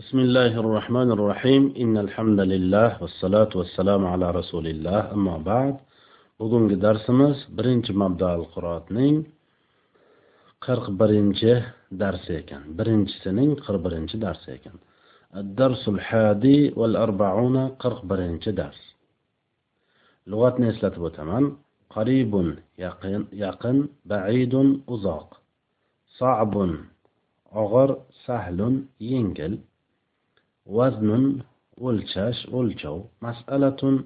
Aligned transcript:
بسم 0.00 0.18
الله 0.18 0.52
الرحمن 0.64 1.08
الرحيم 1.16 1.62
إن 1.82 1.94
الحمد 2.04 2.40
لله 2.52 2.88
والصلاة 3.02 3.52
والسلام 3.60 4.02
على 4.12 4.26
رسول 4.40 4.66
الله 4.74 5.00
أما 5.16 5.36
بعد 5.50 5.76
بقوم 6.40 6.64
درسمز 6.86 7.36
برنج 7.56 7.86
مبدأ 8.02 8.34
القرآن 8.40 9.24
قرق 10.64 10.86
درس 12.02 12.24
يكن 12.30 12.62
برنج 12.78 13.06
سنين 13.24 13.50
41 13.50 14.06
درس 14.26 14.48
يكن 14.48 14.76
الدرس 15.36 15.84
الحادي 15.88 16.60
والأربعون 16.76 17.56
41 17.56 18.38
درس 18.60 18.82
لغة 20.26 20.54
نسلة 20.60 20.94
بتمن 21.04 21.44
قريب 21.96 22.32
يقن, 22.78 23.22
يقن 23.32 23.76
بعيد 24.04 24.54
أزاق 24.88 25.28
صعب 26.18 26.54
أغر 27.62 27.88
سهل 28.26 28.60
ينقل 29.00 29.58
vaznun 30.76 31.24
o'lchash 31.86 32.40
o'lchov 32.58 32.98
masalatun 33.24 33.96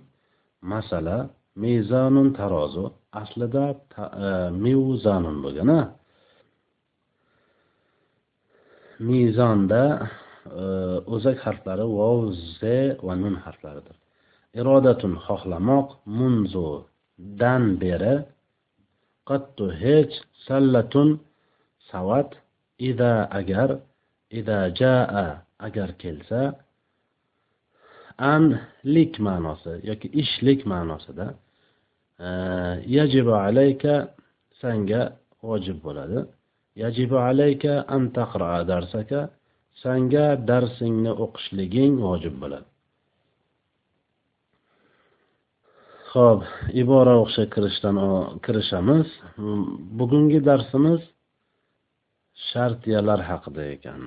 masala 0.72 1.18
mezanun 1.62 2.28
tarozi 2.38 2.84
aslida 3.20 3.66
ta, 3.92 4.04
e, 4.26 4.28
mevzanun 4.64 5.36
bo'lgan 5.44 5.70
a 5.78 5.80
mezonda 9.08 9.84
e, 10.60 10.64
o'zak 11.14 11.38
harflari 11.46 11.86
vov 11.98 12.20
ze 12.58 12.78
va 13.06 13.14
nun 13.22 13.34
harflaridir. 13.44 13.96
Irodatun 14.60 15.14
xohlamoq 15.26 15.88
munzu 16.18 16.68
dan 17.40 17.62
beri. 17.82 18.14
Qattu 19.28 19.64
hech 19.82 20.14
sallatun 20.46 21.08
savat 21.90 22.30
ida 22.90 23.12
agar 23.38 23.70
ida 24.38 24.58
jaa 24.80 25.43
agar 25.58 25.90
kelsa 26.02 26.40
anlik 28.18 29.18
ma'nosi 29.18 29.72
yoki 29.88 30.08
ishlik 30.22 30.60
ma'nosida 30.72 31.26
e, 32.26 32.28
yajibu 32.96 33.34
alayka 33.46 33.94
sanga 34.60 35.02
vojib 35.42 35.78
bo'ladi. 35.86 36.18
Yajibu 36.82 37.16
alayka 37.28 37.72
an 37.94 38.02
taqra 38.18 38.52
darsaka 38.72 39.20
sanga 39.82 40.26
darsingni 40.50 41.12
o'qishliging 41.24 41.92
vojib 42.06 42.34
bo'ladi. 42.42 42.68
Ho'p 46.12 46.40
ibora 46.82 47.14
o'qishga 47.22 47.46
kirishdan 47.54 47.96
kirishamiz. 48.44 49.08
Bugungi 49.98 50.40
darsimiz 50.50 51.00
shartiyalar 52.48 53.20
haqida 53.30 53.62
ekan. 53.76 54.00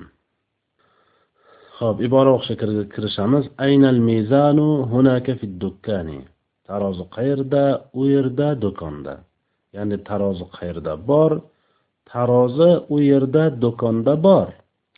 خب 1.78 2.02
عبارة 2.02 2.30
وخشة 2.34 2.82
كرشامز 2.82 3.44
أين 3.60 3.84
الميزان 3.84 4.58
هناك 4.94 5.32
في 5.32 5.44
الدكان 5.44 6.24
ترازو 6.68 7.04
خير 7.16 7.42
دا 7.42 7.84
وير 7.94 8.28
دا 8.28 8.52
دكان 8.52 9.02
دا 9.02 9.18
يعني 9.72 9.96
ترازو 9.96 10.44
خير 10.44 10.78
دا 10.78 10.94
بار 10.94 11.40
ترازو 12.12 12.84
وير 12.90 13.24
دا 13.24 13.48
دكان 13.48 14.04
دا 14.04 14.14
بار. 14.14 14.48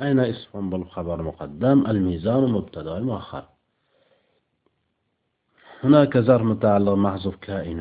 أين 0.02 0.20
اسم 0.20 0.70
بالخبر 0.70 1.22
مقدم. 1.22 1.86
الميزان 1.86 2.42
مبتدا 2.56 2.96
المؤخر 2.98 3.44
هناك 5.84 6.18
زر 6.18 6.42
متعلق 6.42 6.92
محذوف 6.92 7.36
كائن 7.36 7.80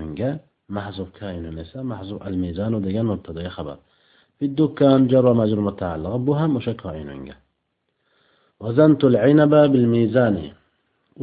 محذوف 0.69 1.09
كائن 1.19 1.45
ليس 1.49 1.75
محذوف 1.75 2.27
الميزان 2.27 2.81
ديجان 2.81 3.05
مبتدا 3.05 3.49
خبر. 3.49 3.77
في 4.39 4.45
الدكان 4.45 5.07
جرى 5.07 5.33
مجرور 5.33 5.61
متعلق 5.61 6.15
بها 6.15 6.47
مش 6.47 6.65
كائن 6.65 7.09
koinunga 8.59 8.65
وزنت 8.65 9.01
العنب 9.03 9.53
بالميزان 9.71 10.37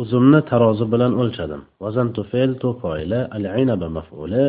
uzumni 0.00 0.40
tarozi 0.50 0.84
bilan 0.92 1.12
o'lchadim 1.20 1.62
vazantu 1.84 2.20
fe'l 2.30 2.50
tu 2.62 2.68
foila 2.80 3.20
al 3.36 3.44
inaba 3.62 3.88
maf'ula 3.98 4.44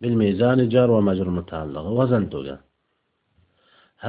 bil 0.00 0.16
mizani 0.22 0.64
jar 0.74 0.88
va 0.94 1.00
majrur 1.08 1.30
mutaalliq 1.38 1.86
vazantuga 2.00 2.56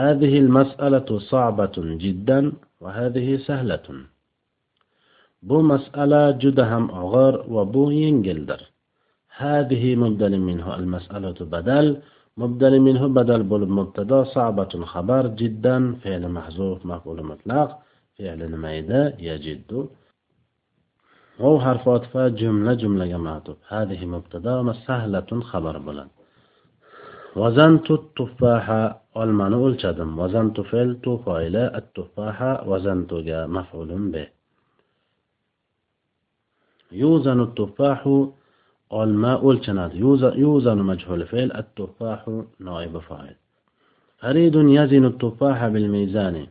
هذه 0.01 0.33
المسألة 0.43 1.09
صعبة 1.31 1.75
جدا 1.77 2.39
وهذه 2.81 3.27
سهلة 3.47 3.87
juda 6.41 6.63
ham 6.71 6.85
og'ir 7.03 7.33
va 7.55 7.63
bu 7.73 7.83
yengildir 8.01 8.61
هذه 9.43 9.83
مبدل 10.03 10.33
منه 10.49 10.67
المسألة 10.79 11.39
بدل 11.55 11.85
مبدل 12.41 12.73
منه 12.87 13.01
بدل 13.19 13.41
bo'lib 13.51 13.71
mubtado 13.79 14.23
صعبة 14.35 14.73
خبر 14.93 15.23
جدا 15.41 15.77
فعل 16.01 16.23
محذوف 16.37 16.85
مفعول 16.85 17.19
مطلق 17.31 17.69
فعل 18.21 18.51
نميدة 18.51 19.15
يجد 19.19 19.89
هو 21.39 21.59
حرف 21.59 21.89
عطف 21.89 22.17
جملة 22.17 22.73
جملة 22.73 23.17
معطوف 23.17 23.57
هذه 23.67 24.05
مبتدا 24.05 24.73
سهلة 24.87 25.31
خبر 25.51 25.77
بلن. 25.77 26.07
وزنت 27.35 27.91
التفاحة 27.91 29.01
المانو 29.17 29.67
ألشدم. 29.67 30.19
وزنت 30.19 30.61
فعلت 30.61 31.09
فايلة 31.25 31.65
التفاحة 31.79 32.69
وزنت 32.69 33.11
مفعول 33.57 34.11
به. 34.13 34.27
يوزن 36.91 37.39
التفاح 37.47 38.01
الماء 38.93 39.51
ألشناد 39.51 39.95
يوزن 40.45 40.77
مجهول 40.77 41.21
فيل 41.27 41.49
التفاح 41.61 42.21
نائب 42.59 42.97
فاعل. 42.97 43.35
أريد 44.23 44.55
يزن 44.55 45.05
التفاح 45.05 45.67
بالميزان. 45.67 46.47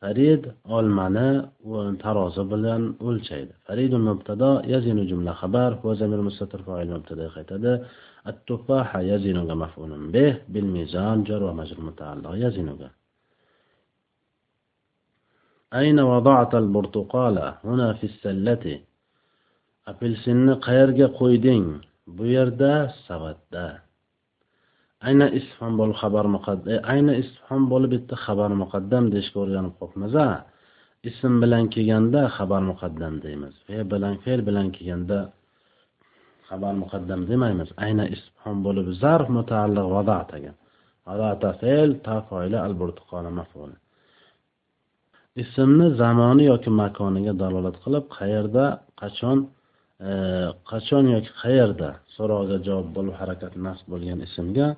فريد 0.00 0.52
المعنى 0.70 1.50
وانتراز 1.64 2.40
بلان 2.40 2.94
أول 3.00 3.24
شيء 3.26 3.48
فريد 3.64 3.94
المبتدا 3.94 4.62
يزن 4.64 5.06
جملة 5.06 5.32
خبر 5.32 5.74
هو 5.74 5.94
زمير 5.94 6.20
مستتر 6.20 6.62
فاعل 6.62 6.90
مبتدأ 6.90 7.28
خيتدا 7.28 7.86
التفاحة 8.26 9.00
يزن 9.00 9.36
مفعول 9.62 10.12
به 10.12 10.42
بالميزان 10.48 11.24
جر 11.24 11.42
ومجر 11.42 11.80
متعلق 11.80 12.32
يزن 12.34 12.88
أين 15.74 16.00
وضعت 16.00 16.54
البرتقالة 16.54 17.58
هنا 17.64 17.92
في 17.92 18.04
السلة. 18.04 18.80
أبل 19.88 20.16
سن 20.16 20.54
قيرج 20.54 21.02
قيدين 21.02 21.80
بيردا 22.06 22.88
سبت 23.06 23.80
ayna 25.08 25.26
isfhom 25.38 25.72
bo'lib 25.80 25.96
xabar 26.02 26.26
muqaddam 26.36 26.70
e, 26.74 26.76
ayna 26.94 27.12
isfhom 27.22 27.62
bo'lib 27.72 27.90
bitta 27.96 28.14
xabar 28.26 28.50
muqaddam 28.62 29.04
deyishga 29.14 29.38
o'rganib 29.44 29.74
qolibmiz 29.80 30.14
a? 30.28 30.30
Ism 31.10 31.34
bilan 31.42 31.64
kelganda 31.74 32.20
xabar 32.36 32.62
muqaddam 32.70 33.14
deymiz 33.24 33.54
fe'l 33.66 33.86
bilan 33.92 34.14
fe'l 34.24 34.40
bilan 34.48 34.66
kelganda 34.76 35.18
xabar 36.48 36.74
muqaddam 36.82 37.20
demaymiz. 37.30 37.68
Ayna 37.84 38.04
isfhom 38.16 38.56
bo'lib 38.66 38.86
zarf 39.02 39.28
mutaalliq 39.38 39.86
vadataga 39.96 40.52
vadata 41.06 41.50
fe'l 41.62 41.90
tafoila 42.08 42.58
foila 42.68 43.30
mafuli 43.30 43.32
maf'ul. 43.38 43.72
Ismni 45.42 45.86
zamoni 46.02 46.44
yoki 46.52 46.70
makoniga 46.82 47.32
dalolat 47.42 47.76
qilib 47.84 48.04
qayerda 48.18 48.64
qachon 49.00 49.38
e, 50.08 50.10
qachon 50.70 51.04
yoki 51.14 51.30
qayerda 51.42 51.88
so'roqga 52.16 52.56
javob 52.66 52.88
bo'lib 52.96 53.14
harakat 53.20 53.52
nasb 53.66 53.84
bo'lgan 53.92 54.18
ismga 54.28 54.68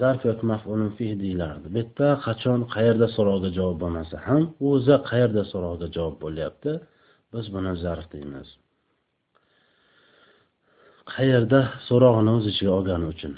zarf 0.00 0.20
yoki 0.28 0.44
maf'ulun 0.52 0.90
fih 0.98 1.10
deyilardi 1.22 1.66
bu 1.74 1.78
yerda 1.82 2.08
qachon 2.26 2.60
qayerda 2.74 3.06
so'roqga 3.16 3.48
javob 3.58 3.76
bo'lmasa 3.82 4.16
ham 4.26 4.42
o'zi 4.70 4.96
qayerda 5.10 5.42
so'roqga 5.52 5.86
javob 5.96 6.16
bo'lyapti 6.24 6.72
biz 7.32 7.44
buni 7.54 7.72
zarf 7.84 8.06
deymiz 8.14 8.48
qayerda 11.14 11.60
so'rog'ini 11.88 12.30
o'z 12.36 12.44
ichiga 12.52 12.72
olgani 12.78 13.08
uchun 13.14 13.34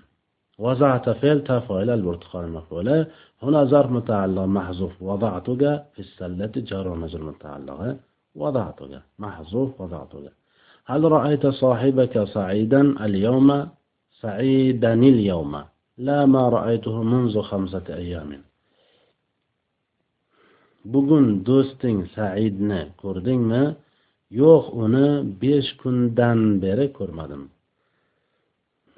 وضعت 0.66 1.06
فعل 1.20 1.38
تفاعل 1.44 1.90
البرتقال 1.90 2.44
مفعولة 2.56 3.06
هنا 3.42 3.60
ظرف 3.72 3.90
متعلق 3.98 4.42
محذوف 4.58 5.02
وضعتك 5.02 5.62
في 5.94 6.00
السلة 6.06 6.52
جار 6.68 6.88
ومجرور 6.88 7.24
متعلق 7.30 7.96
وضعتك 8.34 8.92
محذوف 9.18 9.80
وضعتك 9.80 10.26
هل 10.90 11.02
رأيت 11.16 11.44
صاحبك 11.46 12.14
سعيدا 12.24 12.80
اليوم 13.04 13.48
سعيدا 14.22 14.92
اليوم 14.94 15.52
La 15.97 16.25
ma 16.25 16.49
ra'aytuhu 16.49 17.01
munzu 17.05 17.41
khamsati 17.49 17.91
ayyamin. 18.01 18.41
Bugun 20.91 21.27
do'sting 21.47 21.99
Saidni 22.15 22.81
ko'rdingmi? 23.01 23.63
Yo'q, 24.41 24.63
uni 24.83 25.07
5 25.41 25.77
kundan 25.81 26.39
beri 26.63 26.87
ko'rmadim. 26.97 27.43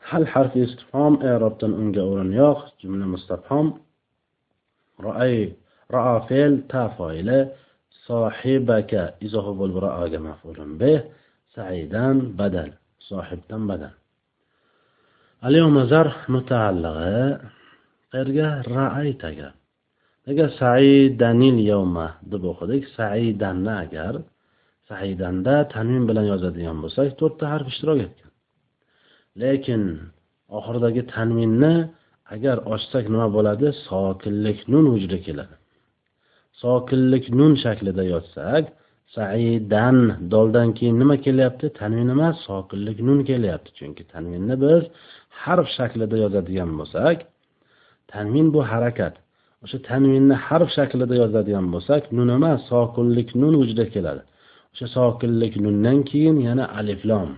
Hal 0.09 0.23
harfi 0.33 0.59
istifhom 0.67 1.13
i'robdan 1.31 1.71
unga 1.81 2.03
o'rin 2.11 2.31
yo'q, 2.41 2.59
jumla 2.81 3.05
mustafhom. 3.13 3.67
Ra'ay 5.05 5.35
ra'a 5.95 6.15
fe'l 6.27 6.53
ta 6.71 6.83
fo'ili 6.97 7.39
sohibaka 8.07 9.03
izohi 9.25 9.53
bo'lib 9.59 9.77
ra'aga 9.87 10.19
maf'ulun 10.29 10.71
bih, 10.81 10.99
sa'idan 11.55 12.17
badal, 12.39 12.69
sohibdan 13.09 13.63
badal. 13.71 13.93
mazar 15.43 16.07
mutaalligi 16.27 17.39
qayerga? 18.11 18.49
Raaytaga. 18.75 19.49
Agar 20.27 20.49
saidanil 20.61 21.57
yovma 21.71 22.07
deb 22.31 22.43
o'qidik 22.51 22.83
saidanni 22.97 23.73
agar 23.83 24.13
saidanda 24.89 25.55
tanvin 25.73 26.03
bilan 26.09 26.25
yozadigan 26.33 26.77
bo'lsak 26.83 27.07
to'rtta 27.19 27.45
harf 27.53 27.67
ishtirok 27.71 27.99
etgan. 28.07 28.31
Lekin 29.41 29.81
oxiridagi 30.57 31.01
tanvinni 31.13 31.75
agar 32.35 32.57
ochsak 32.73 33.05
nima 33.13 33.27
bo'ladi? 33.35 33.67
Sokinlik 33.87 34.59
nun 34.71 34.85
vujudga 34.93 35.19
keladi. 35.27 35.55
Sokinlik 36.61 37.25
nun 37.39 37.53
shaklida 37.63 38.03
yozsak 38.13 38.63
saidan 39.15 39.97
doldan 40.31 40.69
keyin 40.77 40.95
nima 41.01 41.15
kelyapti? 41.25 41.65
Tanvin 41.79 42.09
emas 42.15 42.35
sokinlik 42.47 42.97
nun 43.07 43.19
kelyapti. 43.29 43.69
Chunki 43.79 44.03
tanvinni 44.13 44.55
biz 44.63 44.83
harf 45.43 45.67
shaklida 45.77 46.15
yozadigan 46.23 46.71
bo'lsak 46.79 47.17
tanvin 48.13 48.47
bu 48.55 48.61
harakat. 48.71 49.15
O'sha 49.63 49.77
tanvinni 49.89 50.35
harf 50.47 50.69
shaklida 50.77 51.15
yozadigan 51.23 51.67
bo'lsak 51.73 52.03
nun 52.17 52.29
emas 52.37 52.59
sokinlik 52.71 53.29
nun 53.41 53.53
vujudga 53.61 53.85
keladi. 53.95 54.21
O'sha 54.73 54.87
sokinlik 54.97 55.53
nundan 55.63 55.97
keyin 56.09 56.37
yana 56.47 56.65
aliflom 56.79 57.29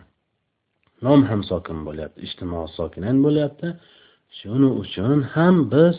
nom 1.05 1.21
ham 1.29 1.41
sokin 1.51 1.79
bo'lyapti 1.87 2.19
ijtimo 2.27 2.61
sokinan 2.77 3.17
bo'lyapti. 3.25 3.67
Shuning 4.37 4.73
uchun 4.83 5.19
ham 5.33 5.55
biz 5.73 5.95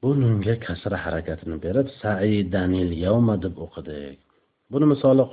bu 0.00 0.10
nunga 0.22 0.54
kasra 0.66 0.96
harakatini 1.04 1.56
berib 1.64 1.88
saidanil 2.02 2.90
yavma 3.04 3.34
deb 3.44 3.54
o'qidik. 3.66 4.18
Buni 4.72 4.86
misoli 4.92 5.24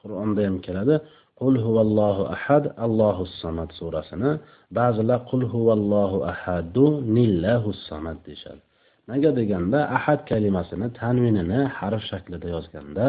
qur'onda 0.00 0.40
ham 0.48 0.56
keladi. 0.66 0.96
Qul 1.40 1.54
huvallohu 1.64 2.22
ahad 2.36 2.64
allohu 2.84 3.24
samad 3.42 3.70
surasini. 3.78 4.30
Ba'zilar 4.78 5.18
qul 5.30 5.42
huvallohu 5.52 6.18
ahadu 6.32 6.86
nillahu 7.16 7.68
samad 7.88 8.18
deyishadi. 8.26 8.62
Nega 9.10 9.30
deganda 9.38 9.78
ahad 9.96 10.20
kalimasini 10.30 10.86
tanvinini 11.00 11.60
harf 11.78 12.02
shaklida 12.10 12.48
yozganda 12.56 13.06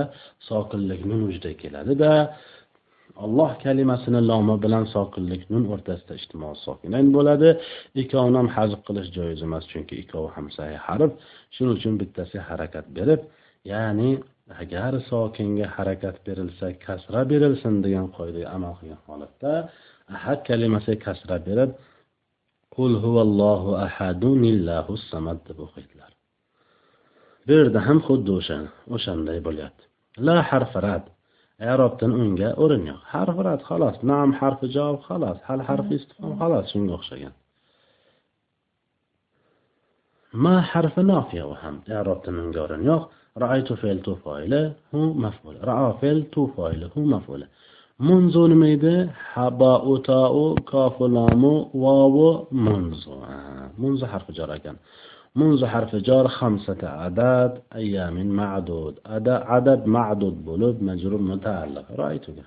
sokinlik 0.50 1.02
nun 1.10 1.22
vujudga 1.28 1.54
keladida 1.62 2.12
alloh 3.26 3.52
kalimasini 3.66 4.20
lomi 4.30 4.56
bilan 4.64 4.84
sokinlik 4.96 5.44
nun 5.52 5.64
o'rtasida 5.74 6.14
ijtimo 6.20 6.50
sokinayn 6.66 7.08
bo'ladi. 7.16 7.50
Ikkovini 8.02 8.38
ham 8.42 8.50
hazb 8.58 8.80
qilish 8.88 9.10
joiz 9.18 9.40
emas 9.48 9.64
chunki 9.72 9.96
ikkovi 10.04 10.30
ham 10.36 10.48
sahih 10.58 10.80
harf. 10.88 11.12
Shuning 11.56 11.74
uchun 11.80 11.94
bittasi 12.02 12.38
harakat 12.48 12.86
berib 12.98 13.22
ya'ni 13.72 14.10
agar 14.62 14.94
sokinga 15.10 15.68
harakat 15.76 16.16
berilsa 16.26 16.68
kasra 16.86 17.22
berilsin 17.32 17.76
degan 17.86 18.08
qoidaga 18.18 18.48
amal 18.56 18.74
qilgan 18.80 19.02
holatda 19.08 19.54
ahad 20.16 20.40
kalimasiga 20.48 21.00
kasra 21.06 21.38
berib 21.48 21.72
qul 22.76 22.94
huvallohu 23.04 23.70
ahadun 23.88 24.42
illahu 24.52 24.94
samad 25.12 25.40
deb 25.48 25.58
o'qiydilar. 25.66 26.12
Bu 27.46 27.54
yerda 27.60 27.80
ham 27.88 28.00
xuddi 28.08 28.32
o'sha 28.40 28.58
o'shanday 28.96 29.40
bo'lyapti. 29.48 29.84
La 30.28 30.38
harfi 30.50 30.80
rad. 30.88 31.06
Arobdan 31.74 32.12
unga 32.22 32.50
o'rin 32.64 32.84
yo'q. 32.92 33.02
Harfi 33.14 33.42
rad 33.48 33.62
xolos. 33.70 33.98
Nam 34.12 34.30
harfi 34.40 34.66
javob 34.76 35.00
xolos. 35.08 35.38
Hal 35.48 35.62
harfi 35.70 35.94
istifhom 36.00 36.34
xolos. 36.42 36.66
Shunga 36.72 36.94
o'xshagan. 36.98 37.34
Ma 40.44 40.56
harfi 40.72 41.02
nofiya 41.12 41.44
u 41.52 41.54
ham. 41.62 41.76
Arobdan 42.00 42.36
unga 42.44 42.60
o'rin 42.66 42.84
yo'q. 42.90 43.04
رأيت 43.38 43.74
فعل 43.74 44.00
تو 44.00 44.16
فاعله 44.16 44.74
هو 44.96 45.14
مفعول 45.14 45.56
رأى 45.64 45.94
فعل 46.02 46.24
تو 46.32 46.48
فاعله 46.48 46.90
هو 46.98 47.02
مفعول 47.02 47.44
منذ 48.00 48.36
edi 48.74 49.10
habau 49.34 49.98
tau 50.06 50.56
kofu 50.72 51.08
lamu 51.08 51.54
vovu 51.74 52.46
munzu 52.52 53.14
munzu 53.78 54.06
harfi 54.06 54.32
jar 54.38 54.50
ekan 54.58 54.78
منذ 55.38 55.66
حرف 55.66 55.96
جار 55.96 56.28
خمسة 56.28 56.82
عدد 56.84 57.62
أيام 57.76 58.26
معدود. 58.26 59.00
عدد 59.54 59.86
معدود 59.86 60.46
بلوب 60.46 60.84
مجرور 60.84 61.22
متعلق. 61.22 61.86
رأيتك 61.92 62.40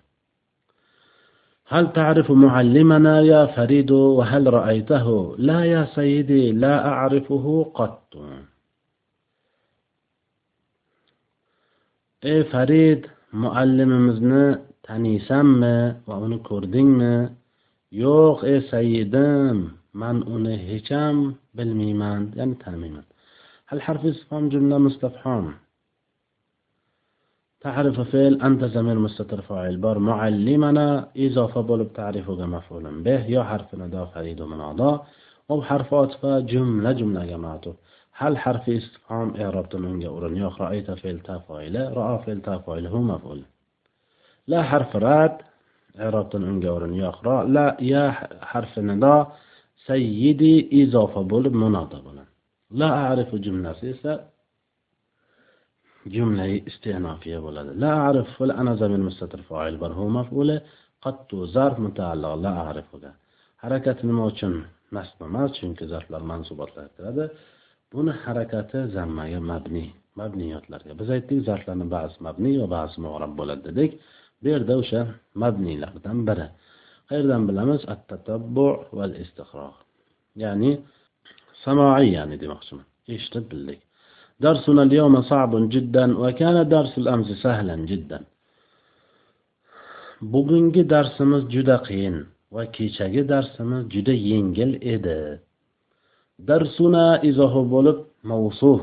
هل 1.67 1.93
تعرف 1.93 2.31
معلمنا 2.31 3.21
يا 3.21 3.47
فريد؟ 3.47 3.91
وهل 3.91 4.55
رأيته؟ 4.55 5.35
لا 5.39 5.65
يا 5.65 5.85
سيدي 5.95 6.53
لا 6.53 6.89
أعرفه 6.89 7.71
قط. 7.75 8.17
ey 12.32 12.42
farid 12.52 13.02
muallimimizni 13.44 14.46
taniysanmi 14.88 15.76
va 16.08 16.16
uni 16.26 16.38
ko'rdingmi 16.50 17.16
yo'q 18.04 18.38
ey 18.52 18.60
sayyidim 18.72 19.58
man 20.02 20.18
uni 20.36 20.56
hecham 20.70 21.16
bilmayman 21.58 22.22
ya'ni 22.40 22.56
tanimayman 22.64 23.06
هل 23.72 23.82
حرف 23.82 24.06
استفهام 24.06 24.50
جملة 24.50 24.78
مستفهام 24.78 25.46
تعرف 27.62 28.00
فعل 28.12 28.34
أنت 28.42 28.64
زمير 28.76 28.98
مستتر 29.00 29.42
فاعل 29.42 29.78
بار 29.78 30.00
معلمنا 30.00 30.88
إضافة 31.18 31.62
بولب 31.62 31.94
تعرفه 31.94 32.46
مفعول 32.46 32.86
به 33.06 33.26
يا 33.36 33.44
حرف 33.44 33.76
نداء 33.76 34.06
فريد 34.06 34.42
من 34.42 34.60
أعضاء 34.60 35.08
أو 35.52 35.62
حرف 35.62 35.94
عطف 35.94 36.26
جملة 36.26 36.92
جملة 36.92 37.26
جماعته 37.26 37.74
هل 38.13 38.39
حرف 38.39 38.69
استفهام 38.69 39.37
إعراب 39.41 39.77
منجا 39.77 40.09
أورن 40.09 40.37
يوخ 40.37 40.61
رأيت 40.61 40.91
فعل 40.91 41.21
تفاعل. 41.21 41.97
رأى 41.97 42.19
فعل 42.25 42.41
تفاعل 42.43 42.87
هو 42.87 43.03
مفعول. 43.03 43.43
لا 44.47 44.63
حرف 44.63 44.97
راد 44.97 45.37
إعراب 46.01 46.37
منجا 46.37 46.69
أورن 46.69 46.95
يوخ 46.95 47.25
رأى 47.25 47.49
لا 47.49 47.77
يا 47.81 48.11
حرف 48.43 48.79
نداء 48.79 49.37
سيدي 49.87 50.85
إضافة 50.85 51.21
بولب 51.23 51.53
مناضة 51.53 52.01
بولن 52.01 52.25
لا 52.71 52.89
أعرف 52.89 53.35
جملة 53.35 53.73
سيسا 53.73 54.29
جملة 56.07 56.63
استئنافية 56.67 57.39
بولد 57.39 57.67
لا 57.67 57.91
أعرف 57.93 58.27
فل 58.39 58.51
أنا 58.51 58.75
زمن 58.75 59.01
مستتر 59.01 59.43
فاعل 59.43 59.77
بر 59.77 59.93
هو 59.93 60.09
مفعول. 60.09 60.61
قد 61.03 61.35
ظرف 61.35 61.79
متعلق 61.81 62.35
لا 62.35 62.49
أعرفه 62.49 63.13
حركة 63.59 63.99
nima 64.03 64.25
uchun 64.31 64.55
nasb 64.93 65.19
emas 65.23 65.51
chunki 65.59 65.85
zarflar 65.93 66.23
mansubotlarga 66.31 66.91
kiradi 66.97 67.25
buni 67.93 68.13
harakati 68.23 68.79
zammaga 68.95 69.41
mabni 69.51 69.87
mabniyotlarga. 70.21 70.93
Biz 71.01 71.09
aytdik 71.17 71.39
zotlarni 71.49 71.87
ba'zi 71.97 72.17
mabni 72.27 72.53
va 72.63 72.67
ba'zi 72.77 72.97
mag'rab 73.05 73.33
bo'ladi 73.41 73.63
dedik. 73.69 73.91
Bu 74.41 74.47
yerda 74.53 74.75
o'sha 74.83 75.01
mabniylardan 75.43 76.19
biri. 76.29 76.47
Qayerdan 77.09 77.43
bilamiz? 77.49 77.83
At 77.93 78.01
tatabbu 78.11 78.67
val 78.99 79.13
istihroq 79.25 79.77
ya'ni 80.43 80.73
samoiy 81.65 82.09
ya'ni 82.17 82.37
demoqchiman. 82.43 82.87
Eshitib 83.15 83.45
bildik. 83.53 83.81
Al-yawma 84.85 85.21
jiddan 85.75 86.11
va 86.23 86.31
kana 86.41 86.63
darsul 86.75 87.07
sahlan 87.45 87.81
jiddan. 87.91 88.23
Bugungi 90.33 90.83
darsimiz 90.95 91.43
juda 91.55 91.77
qiyin 91.87 92.17
va 92.55 92.63
kechagi 92.77 93.23
darsimiz 93.33 93.83
juda 93.95 94.15
yengil 94.31 94.73
edi. 94.95 95.21
Darsuna 96.49 97.07
izohi 97.31 97.63
bo'lib 97.75 97.99
mavsuf 98.31 98.81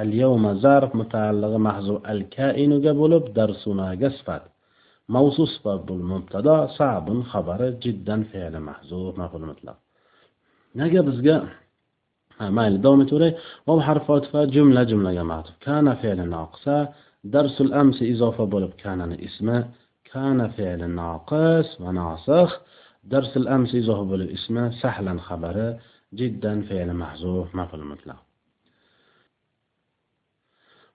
al 0.00 0.10
yawma 0.22 0.50
zarf 0.64 0.90
mutaallig'i 1.00 1.60
mahzuf 1.68 1.98
al 2.12 2.20
kainuga 2.36 2.92
bo'lib 3.00 3.24
darsunaga 3.38 4.08
sifat. 4.16 4.42
Mavsuf 5.14 5.48
sifat 5.56 5.80
bu 5.88 5.94
mubtado 6.12 6.56
sabun 6.78 7.18
xabari 7.30 7.68
jiddan 7.82 8.20
fe'li 8.30 8.60
mahzuf 8.68 9.12
maful 9.20 9.44
mutlaq. 9.50 9.76
Nega 10.80 11.00
bizga 11.08 11.36
mayli 12.56 12.78
davom 12.84 13.00
etaveray 13.04 13.32
vav 13.68 13.78
harfi 13.88 14.10
otifa 14.16 14.40
jumla 14.54 14.82
jumlaga 14.90 15.24
matuf 15.32 15.54
kana 15.66 15.92
fe'li 16.02 16.24
noqisa 16.34 16.76
darsul 17.34 17.70
amsi 17.82 18.04
izofa 18.14 18.44
bo'lib 18.52 18.72
kanani 18.82 19.16
ismi 19.28 19.58
kana 20.10 20.46
fe'li 20.56 20.86
noqis 21.00 21.66
va 21.82 21.90
nosix. 22.00 22.50
Darsul 23.12 23.46
amsi 23.56 23.74
izofa 23.82 24.04
bo'lib 24.12 24.28
ismi 24.38 24.64
sahlan 24.82 25.18
xabari 25.28 25.68
jiddan 26.18 26.58
fe'li 26.68 26.94
mahzuf 27.02 27.48
maful 27.58 27.84
mutlaq 27.92 28.20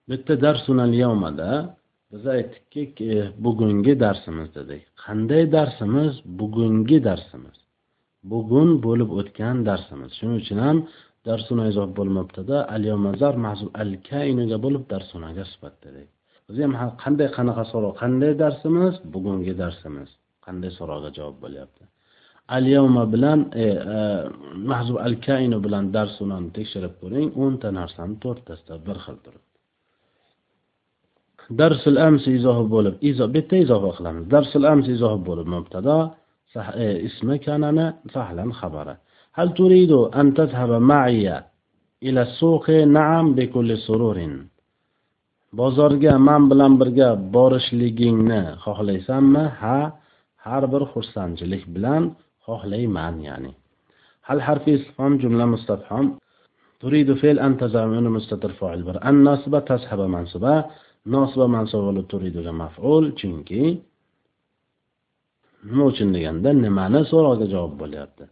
bitta 0.08 0.34
darsunal 0.44 0.92
yawmada 1.04 1.50
biz 2.12 2.24
aytdikki 2.36 3.10
bugungi 3.44 3.94
darsimiz 4.04 4.48
dedik 4.58 4.82
qanday 5.04 5.44
darsimiz 5.56 6.12
bugungi 6.40 6.98
darsimiz 7.08 7.56
bugun 8.32 8.68
bo'lib 8.86 9.10
o'tgan 9.20 9.56
darsimiz 9.68 10.10
shuning 10.18 10.36
uchun 10.42 10.58
ham 10.66 10.78
darsuna 11.28 11.64
izoh 11.70 11.88
bo'lmabdida 11.98 12.56
al 12.74 12.82
yomazar 12.92 13.34
mahzub 13.46 13.70
al 13.82 13.90
kayniga 14.10 14.56
bo'lib 14.64 14.84
darsunaga 14.92 15.44
sifat 15.52 15.74
dedik 15.84 16.08
biz 16.46 16.56
ham 16.82 16.90
qanday 17.02 17.28
qanaqa 17.36 17.64
so'roq 17.72 17.94
qanday 18.02 18.32
darsimiz 18.44 18.94
bugungi 19.14 19.52
darsimiz 19.62 20.10
qanday 20.46 20.70
so'roqqa 20.78 21.10
javob 21.18 21.36
bo'lyapti 21.44 21.82
al 22.55 22.65
yawma 22.75 23.03
bilan 23.13 23.39
e, 23.63 23.65
e, 23.97 23.99
mahzub 24.71 24.97
al 25.07 25.15
kayni 25.27 25.57
bilan 25.65 25.85
darsunani 25.95 26.49
tekshirib 26.57 26.93
ko'ring 27.01 27.29
o'nta 27.43 27.69
narsani 27.79 28.15
to'rttasida 28.23 28.75
bir 28.87 28.97
xil 29.05 29.17
turibdi 29.25 29.55
darsul 31.59 31.97
amsi 32.07 32.29
izohi 32.39 32.65
bo'lib 32.75 32.95
izo 33.09 33.25
bitta 33.35 33.55
izofa 33.65 33.89
qilamiz 33.97 34.23
darsul 34.33 34.65
amsi 34.73 34.89
izohi 34.97 35.19
bo'lib 35.27 35.47
mubtado 35.55 35.97
ismi 37.09 37.35
kanani 37.45 37.85
sahlan 38.15 38.51
xabari 38.61 38.95
هل 39.39 39.49
تريد 39.61 39.91
أن 40.19 40.27
تذهب 40.39 40.71
معي 40.91 41.25
ila 42.01 42.25
suqi 42.39 42.85
na'am 42.85 43.33
bikulli 43.37 43.77
sururin 43.87 44.33
bozorga 45.57 46.13
man 46.27 46.43
bilan 46.51 46.73
birga 46.81 47.09
borishligingni 47.35 48.41
xohlaysanmi 48.63 49.43
ha 49.61 49.79
har 50.45 50.63
bir 50.73 50.83
xursandchilik 50.93 51.63
bilan 51.75 52.03
xohlayman 52.46 53.16
ya'ni 53.28 53.52
hal 54.28 54.38
harfi 54.46 54.70
istifhom 54.78 55.12
jumla 55.22 55.44
mustafhom 55.54 56.06
turidu 56.80 57.14
fe'l 57.22 57.38
anta 57.46 57.66
zaminu 57.76 58.10
mustatir 58.16 58.52
fa'il 58.60 58.82
bir 58.88 58.96
an 59.08 59.16
nasiba 59.28 59.60
tashaba 59.70 60.06
mansuba 60.16 60.54
nosiba 61.14 61.46
mansuba 61.56 61.82
bo'lib 61.88 62.06
turiduga 62.12 62.52
maf'ul 62.62 63.04
chunki 63.20 63.62
nima 65.66 65.84
uchun 65.90 66.08
deganda 66.16 66.50
nimani 66.64 67.00
so'roqga 67.10 67.46
javob 67.54 67.74
bo'lyapti 67.82 68.24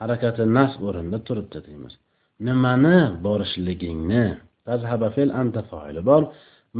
harakati 0.00 0.42
nasb 0.56 0.80
o'rinda 0.88 1.18
turibdi 1.26 1.58
deymiz 1.66 1.94
nimani 2.46 2.96
borishligingni 3.24 4.24
tazhaba 4.68 5.08
fe'l 5.16 5.30
anta 5.40 5.60
fa'ili 5.70 6.00
bor 6.10 6.22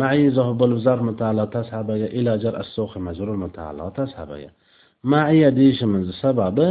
ma'i 0.01 0.21
izoh 0.31 0.49
bo'lib 0.61 0.79
zar 0.87 0.99
mutaallo 1.09 1.45
tazhabaga 1.57 2.09
ila 2.19 2.33
jar 2.43 2.55
as-suqi 2.63 2.99
majrur 3.09 3.37
mutaallo 3.45 3.87
tazhabaga 3.99 4.51
ma'iya 5.12 5.50
deyishimizni 5.60 6.14
sababi 6.24 6.68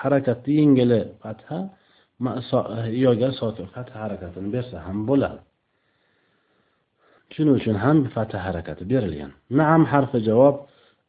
harakatni 0.00 0.52
yengili 0.60 1.00
fatha 1.22 1.58
yoga 3.04 3.28
sokin 3.40 3.66
fatha 3.74 3.94
harakatini 4.02 4.48
bersa 4.54 4.76
ham 4.86 4.98
bo'ladi 5.08 5.40
shuning 7.34 7.56
uchun 7.60 7.76
ham 7.84 7.98
fatha 8.14 8.38
harakati 8.46 8.82
berilgan 8.92 9.32
naam 9.58 9.82
harfi 9.92 10.18
javob 10.28 10.56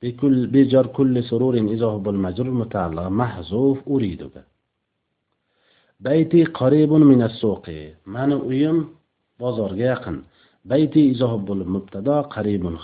بكل 0.03 0.48
بجر 0.53 0.86
كل 0.98 1.24
سرور 1.29 1.55
إذا 1.75 1.88
بالمجرور 2.05 2.53
متعلق 2.62 3.08
محذوف 3.22 3.77
أريدك 3.94 4.36
بيتي 6.00 6.44
قريب 6.60 6.91
من 6.94 7.22
السوق 7.29 7.65
من 8.15 8.29
uyim 8.50 8.77
bozorga 9.39 9.86
yaqin 9.94 10.17
bayti 10.70 11.01
izoh 11.13 11.34
bo'lib 11.48 11.70
mubtado 11.75 12.17
qaribun 12.34 12.75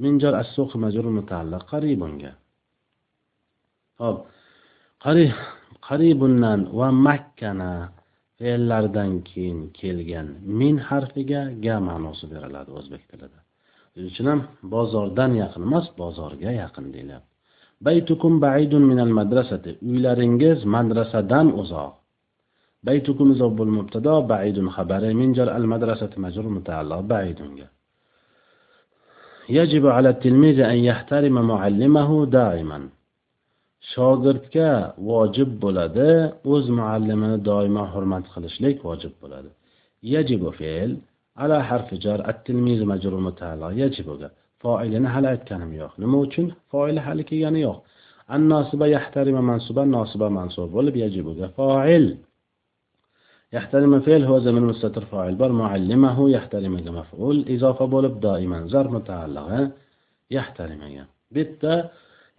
xabari 0.00 0.08
min 0.08 0.20
jar 0.20 0.34
as-suq 0.34 0.70
majrur 0.74 1.06
mutaalliq 1.18 1.62
qaribunga 1.72 2.32
hop 4.00 4.16
qaribundan 5.88 6.60
va 6.78 6.88
makkana 7.06 7.72
fe'llaridan 8.38 9.12
keyin 9.28 9.58
kelgan 9.78 10.28
min 10.60 10.74
harfiga 10.88 11.42
ga 11.64 11.76
ma'nosi 11.88 12.24
beriladi 12.32 12.70
o'zbek 12.78 13.02
tilida. 13.10 13.38
Shuning 13.92 14.10
uchun 14.12 14.26
ham 14.30 14.40
bozordan 14.74 15.32
yaqin 15.42 15.62
emas 15.68 15.86
bozorga 16.00 16.50
yaqin 16.62 16.86
deyilyapti 16.94 17.34
baytukum 17.86 18.32
baidun 18.46 18.84
minal 18.90 19.12
madrasati 19.20 19.70
uylaringiz 19.90 20.58
madrasadan 20.76 21.48
uzoq. 21.62 21.92
Baytukum 22.88 23.28
izoh 23.34 23.50
mubtado 23.78 24.14
baidun 24.32 24.68
xabari 24.76 25.10
min 25.20 25.30
jar 25.36 25.48
al 25.58 25.64
madrasati 25.72 26.16
majrur 26.24 26.46
mutaalliq 26.56 27.00
baidunga 27.12 27.68
يجب 29.49 29.87
على 29.87 30.09
التلميذ 30.09 30.59
أن 30.59 30.77
يحترم 30.89 31.35
معلمه 31.47 32.25
دائما 32.25 32.79
shogirdga 33.93 34.71
vojib 35.09 35.49
bo'ladi 35.63 36.11
o'z 36.53 36.65
muallimini 36.77 37.37
doimo 37.49 37.83
hurmat 37.93 38.25
qilishlik 38.33 38.77
vojib 38.87 39.13
bo'ladi 39.21 39.49
yajibu 40.13 40.49
fe'l 40.59 40.91
ala 41.43 41.57
harfi 41.69 41.95
jar 42.05 42.19
at-tilmiz 42.31 42.79
majrur 42.91 43.21
mutaalliq 43.27 43.71
yajibuga 43.83 44.27
foilini 44.61 45.09
hali 45.15 45.27
aytganim 45.33 45.71
yo'q 45.81 45.93
nima 46.03 46.17
uchun 46.25 46.47
foili 46.71 46.99
hali 47.07 47.23
kelgani 47.29 47.59
yo'q 47.67 47.77
an 48.33 48.41
nosiba 48.53 48.85
yahtarima 48.95 49.41
mansuba 49.51 49.81
nosiba 49.95 50.27
mansub 50.37 50.67
bo'lib 50.75 50.95
yajibuga 51.03 51.45
foil 51.57 52.05
يحترم 53.57 53.93
فعل 54.05 54.23
هو 54.29 54.39
زمن 54.39 54.61
مستتر 54.71 55.05
فاعل 55.11 55.35
بر 55.41 55.51
معلمه 55.51 56.17
يحترم 56.35 56.73
مفعول 56.99 57.37
إضافة 57.49 57.85
بولب 57.85 58.19
دائما 58.19 58.59
زر 58.73 58.87
متعلقة 58.95 59.71
يحترم 60.37 60.81
bitta 61.35 61.73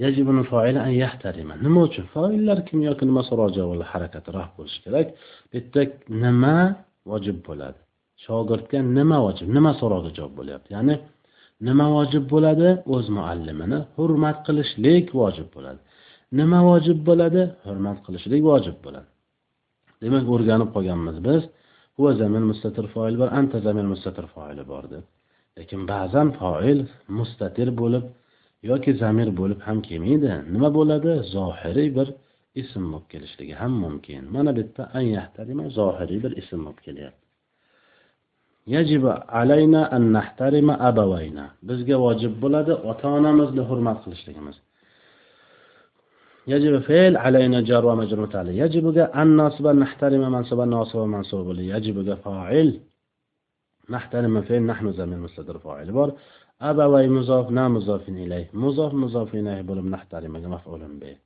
يجب 0.04 0.30
الفاعل 0.30 0.76
أن 0.86 0.92
يحترم 1.04 1.48
nima 1.64 1.80
uchun 1.86 2.04
foillar 2.14 2.58
kim 2.68 2.78
yoki 2.88 3.04
nima 3.10 3.22
so'roq 3.28 3.56
wala 3.70 3.84
harakat 3.92 4.24
raf 4.36 4.50
bo'lishi 4.58 4.78
kerak 4.84 5.06
bitta 5.52 5.80
nima 6.24 6.56
vojib 7.10 7.38
bo'ladi 7.48 7.78
shogirdga 8.24 8.78
nima 8.98 9.18
vojib 9.26 9.48
nima 9.56 9.72
so'roqda 9.80 10.10
javob 10.18 10.34
bo'lyapti 10.40 10.68
ya'ni 10.76 10.94
nima 11.68 11.86
vojib 11.96 12.24
bo'ladi 12.32 12.68
o'z 12.94 13.06
muallimini 13.18 13.78
hurmat 13.96 14.38
qilishlik 14.46 15.06
vojib 15.20 15.48
bo'ladi 15.56 15.80
nima 16.38 16.58
vojib 16.70 16.98
bo'ladi 17.08 17.42
hurmat 17.66 17.98
qilishlik 18.06 18.42
vojib 18.50 18.76
bo'ladi 18.84 19.08
demak 20.03 20.25
o'rganib 20.33 20.69
qolganmiz 20.75 21.17
biz. 21.27 21.41
Huva 21.97 22.11
zamir 22.21 22.43
mustatir 22.51 22.85
foil 22.93 23.15
bor 23.21 23.29
anta 23.39 23.57
zamir 23.67 23.85
mustatir 23.93 24.25
foili 24.33 24.63
bor 24.71 24.83
deb. 24.93 25.03
Lekin 25.57 25.81
ba'zan 25.91 26.27
foil 26.39 26.79
mustatir 27.19 27.69
bo'lib 27.81 28.05
yoki 28.69 28.91
zamir 29.03 29.29
bo'lib 29.39 29.59
ham 29.67 29.77
kelmaydi. 29.87 30.31
Nima 30.53 30.69
bo'ladi? 30.77 31.11
Zohiriy 31.35 31.89
bir 31.97 32.07
ism 32.61 32.83
bo'lib 32.91 33.07
kelishligi 33.13 33.55
ham 33.61 33.73
mumkin. 33.83 34.23
Mana 34.35 34.51
bu 34.57 34.61
yerda 35.15 35.43
an 35.59 35.67
zohiriy 35.79 36.19
bir 36.25 36.31
ism 36.41 36.59
bo'lib 36.65 36.79
kelyapti. 36.87 37.25
Yajibu 38.73 39.11
alayna 39.41 39.81
an 39.95 40.03
nahtarima 40.15 40.75
abawayna. 40.89 41.45
Bizga 41.69 41.95
vojib 42.05 42.33
bo'ladi 42.43 42.73
ota 42.91 43.07
onamizni 43.17 43.63
hurmat 43.69 43.97
qilishligimiz. 44.03 44.55
يجب 46.48 46.78
فعل 46.78 47.16
علينا 47.16 47.60
جار 47.60 47.86
ومجرور 47.86 48.26
تعالى 48.26 48.58
يجب 48.58 48.98
أن 48.98 49.36
نصب 49.36 49.66
نحترم 49.66 50.32
منصب 50.32 50.60
ناصب 50.60 50.98
منصوب 50.98 51.58
يجب 51.58 52.14
فاعل 52.14 52.80
نحترم 53.90 54.42
فعل 54.42 54.62
نحن 54.62 54.92
زمين 54.92 55.18
مستدر 55.18 55.58
فاعل 55.58 55.92
بار 55.92 56.12
أبوي 56.62 57.08
مضاف 57.08 57.50
نا 57.50 57.68
مضاف 57.68 58.08
إليه 58.08 58.50
مضاف 58.54 58.94
مضاف 58.94 59.34
إليه 59.34 59.60
بولم 59.62 59.88
نحترم 59.88 60.32
مفعول 60.32 60.82
به 61.00 61.16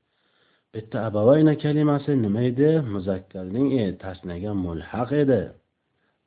bitta 0.75 0.99
abavayna 1.09 1.53
kalimasi 1.63 2.13
nima 2.25 2.41
edi 2.51 2.71
muzakkarning 2.95 3.69
e, 3.83 3.85
tasniyaga 4.05 4.53
mulhaq 4.65 5.11
edi 5.23 5.43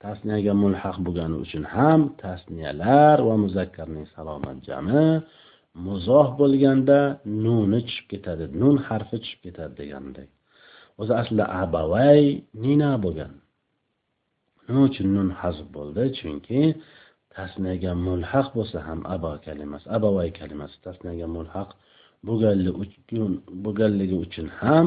tasniyaga 0.03 0.53
mulhaq 0.63 0.97
bo'lgani 1.05 1.35
uchun 1.43 1.63
ham 1.73 2.01
tasniyalar 2.23 3.17
va 3.27 3.35
muzakkarning 3.45 4.05
salomat 4.15 4.57
jami 4.67 5.03
muzoh 5.86 6.28
bo'lganda 6.40 6.98
nuni 7.44 7.80
tushib 7.86 8.06
ketadi 8.12 8.44
nun 8.60 8.76
harfi 8.86 9.16
tushib 9.22 9.40
ketadi 9.46 9.74
degandek 9.80 10.30
o'zi 11.00 11.12
aslida 11.20 11.44
abavay 11.62 12.22
nina 12.64 12.90
bo'lgan. 13.04 13.32
Nima 14.66 14.80
uchun 14.88 15.08
nun 15.16 15.28
hazb 15.40 15.68
bo'ldi? 15.76 16.02
Chunki 16.18 16.60
tasniyaga 17.34 17.92
mulhaq 18.06 18.46
bo'lsa 18.56 18.78
ham 18.86 19.00
abo 19.14 19.30
kalimasi 19.46 19.86
abavay 19.96 20.28
kalimasi 20.40 20.76
tasniyaga 20.86 21.26
mulhaq 21.36 21.68
bo'lganligi 23.64 24.16
uchun 24.24 24.46
ham 24.60 24.86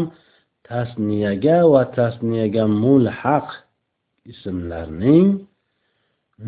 tasniyaga 0.69 1.57
va 1.73 1.81
tasniyaga 1.99 2.63
mulhaq 2.83 3.47
ismlarning 4.31 5.27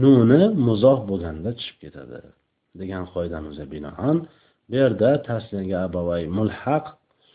nuni 0.02 0.42
muzoh 0.66 1.00
bo'lganda 1.10 1.50
tushib 1.58 1.78
ketadi. 1.84 2.20
Degan 2.82 3.04
qoidamizga 3.14 3.66
binoan 3.74 4.18
bu 4.70 4.74
yerda 4.82 5.10
tasniyaga 5.30 5.78
abavay 5.88 6.24
mulhaq 6.38 6.86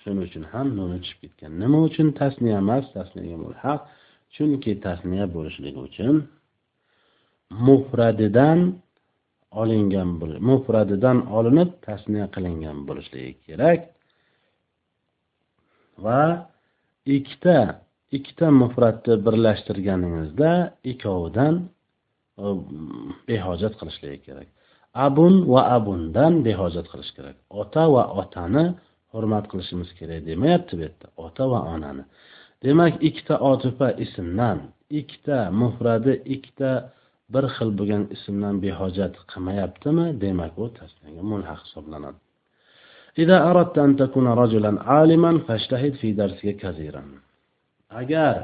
shuning 0.00 0.22
uchun 0.28 0.44
ham 0.52 0.66
nuni 0.78 0.98
tushib 1.02 1.18
ketgan. 1.22 1.52
Nima 1.62 1.78
uchun 1.88 2.08
tasniya 2.20 2.58
emas? 2.64 2.84
Tasniyaga 2.96 3.38
mulhaq 3.46 3.80
chunki 4.34 4.72
tasniya 4.86 5.24
bo'lishligi 5.34 5.80
uchun 5.88 6.14
mufradidan 7.66 8.60
olingan 9.60 10.08
mufradidan 10.50 11.18
olinib 11.38 11.70
tasniya 11.86 12.26
qilingan 12.34 12.78
bo'lishligi 12.88 13.32
kerak. 13.46 13.80
Va 16.04 16.22
ikkita 17.16 17.58
ikkita 18.16 18.46
mufratni 18.62 19.14
birlashtirganingizda 19.26 20.50
ikkovidan 20.92 21.54
e, 22.42 22.46
behojat 23.28 23.74
qilishligi 23.80 24.18
kerak. 24.26 24.48
abun 25.05 25.33
va 25.53 25.61
abundan 25.77 26.33
behojat 26.45 26.85
qilish 26.91 27.11
kerak 27.17 27.37
ota 27.61 27.83
va 27.93 28.03
otani 28.21 28.65
hurmat 29.13 29.45
qilishimiz 29.51 29.89
kerak 29.99 30.21
demayapti 30.29 30.73
bu 30.77 30.81
yerda 30.85 31.07
ota 31.25 31.43
va 31.51 31.59
onani 31.73 32.03
demak 32.65 32.93
ikkita 33.09 33.35
otifa 33.51 33.87
ismdan 34.05 34.57
ikkita 34.99 35.37
mufradi 35.61 36.13
ikkita 36.35 36.71
bir 37.33 37.45
xil 37.55 37.69
bo'lgan 37.79 38.03
ismdan 38.15 38.55
behojat 38.65 39.13
qilmayaptimi 39.31 40.05
demak 40.23 40.53
u 40.63 40.65
tasniyaga 40.77 41.23
mulhaq 41.31 41.59
hisoblanadi 41.65 42.19
إذا 43.23 43.37
أردت 43.51 43.77
أن 43.77 43.95
تكون 43.95 44.27
رجلا 44.27 44.71
عالما 44.89 45.31
فاجتهد 45.45 45.93
في 46.01 46.07
درسك 46.21 46.47
كثيرا 46.63 47.03
agar 48.01 48.35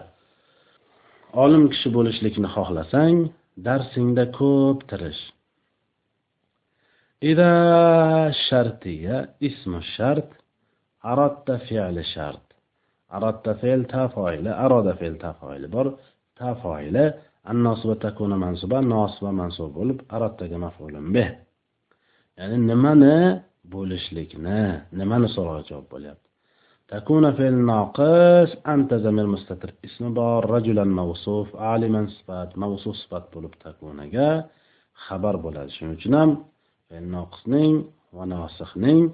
olim 1.44 1.63
kishi 1.72 1.89
bo'lishlikni 1.96 2.50
xohlasang 2.56 3.18
darsingda 3.68 4.24
ko'p 4.39 4.79
tirish 4.89 5.22
إذا 7.24 7.51
شرطية 8.50 9.29
اسم 9.44 9.75
الشرط 9.75 10.29
أردت 11.06 11.51
فعل 11.51 12.06
شرط 12.06 12.46
أردت 13.13 13.50
فعل 13.50 13.86
تفاعل 13.86 14.48
أراد 14.48 14.96
فعل 14.96 15.18
تفاعل 15.18 15.68
بر 15.68 15.88
ta 16.39 16.56
foili 16.62 17.06
annosiba 17.51 17.96
takuna 18.03 18.36
mansuba 18.44 18.77
nosiba 18.91 19.32
mansub 19.39 19.70
bo'lib 19.77 20.00
araddaga 20.15 20.58
mafulun 20.65 21.06
bih 21.15 21.29
ya'ni 22.38 22.58
nimani 22.70 23.15
bo'lishlikni 23.74 24.60
nimani 25.00 25.27
so'roq 25.36 25.62
javob 25.70 25.88
bo'lyapti 25.94 26.27
تكون 26.94 27.25
في 27.38 27.48
الناقص 27.53 28.50
أنت 28.74 28.91
زمير 29.06 29.27
مستتر 29.36 29.72
اسم 29.86 30.13
بار 30.13 30.50
رجلا 30.56 30.84
موصوف 31.01 31.48
عالما 31.56 32.01
صفات 32.18 32.58
موصوف 32.58 32.96
صفات 33.03 33.25
bo'lib 33.34 33.53
takunaga 33.63 34.29
xabar 35.06 35.36
bo'ladi 35.46 35.70
shuning 35.75 35.94
uchun 35.98 36.13
ham 36.20 36.29
ناقصنين 36.91 37.91
وناسخنين 38.12 39.12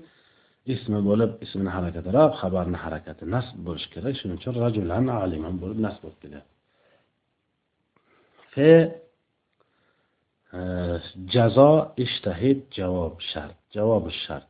اسم 0.68 1.00
بولب 1.00 1.38
اسم 1.42 1.70
حركة 1.70 2.10
راب 2.10 2.32
خبر 2.32 2.76
حركة 2.76 3.16
نصب 3.22 3.56
بولش 3.64 3.86
كده. 3.86 4.12
شنو؟ 4.12 4.38
شنو 4.40 4.66
رجل 4.66 4.90
عن 4.92 5.08
عالم 5.08 5.46
عن 5.46 5.56
بولب 5.56 5.80
نصب 5.80 6.12
كده. 6.22 6.42
ف 8.52 8.60
آه، 10.54 11.00
جزاء 11.16 11.94
اجتهد 11.98 12.62
جواب 12.76 13.20
شرط. 13.20 13.54
جواب 13.74 14.06
الشرط. 14.06 14.46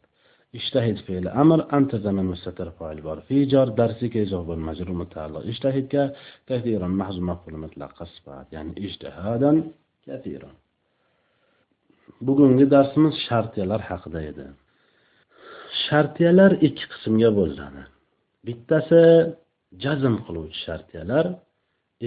اجتهد 0.55 0.97
في 0.97 1.19
الأمر 1.19 1.77
أنت 1.77 1.97
زمن 1.97 2.25
مستتر 2.25 2.71
فاعل 2.71 3.01
بار. 3.01 3.21
في 3.21 3.45
جار 3.45 3.69
درسي 3.69 4.09
كي 4.09 4.25
جواب 4.25 4.51
المجرور 4.51 4.97
متعلق. 4.97 5.47
اشتهد 5.47 6.15
كثيرا. 6.47 6.89
محض 6.89 7.19
مفعول 7.19 7.57
مطلق. 7.57 8.05
صفات 8.05 8.53
يعني 8.53 8.71
اجتهادا 8.79 9.71
كثيرا. 10.07 10.51
Bugungi 12.27 12.67
darsimiz 12.75 13.15
shartiyalar 13.29 13.81
haqida 13.91 14.21
edi. 14.31 14.47
Shartiyalar 15.85 16.53
ikki 16.67 16.85
qismga 16.93 17.31
bo'linadi. 17.39 17.83
Bittasi 18.47 19.01
jazm 19.85 20.15
qiluvchi 20.27 20.59
shartiyalar 20.67 21.27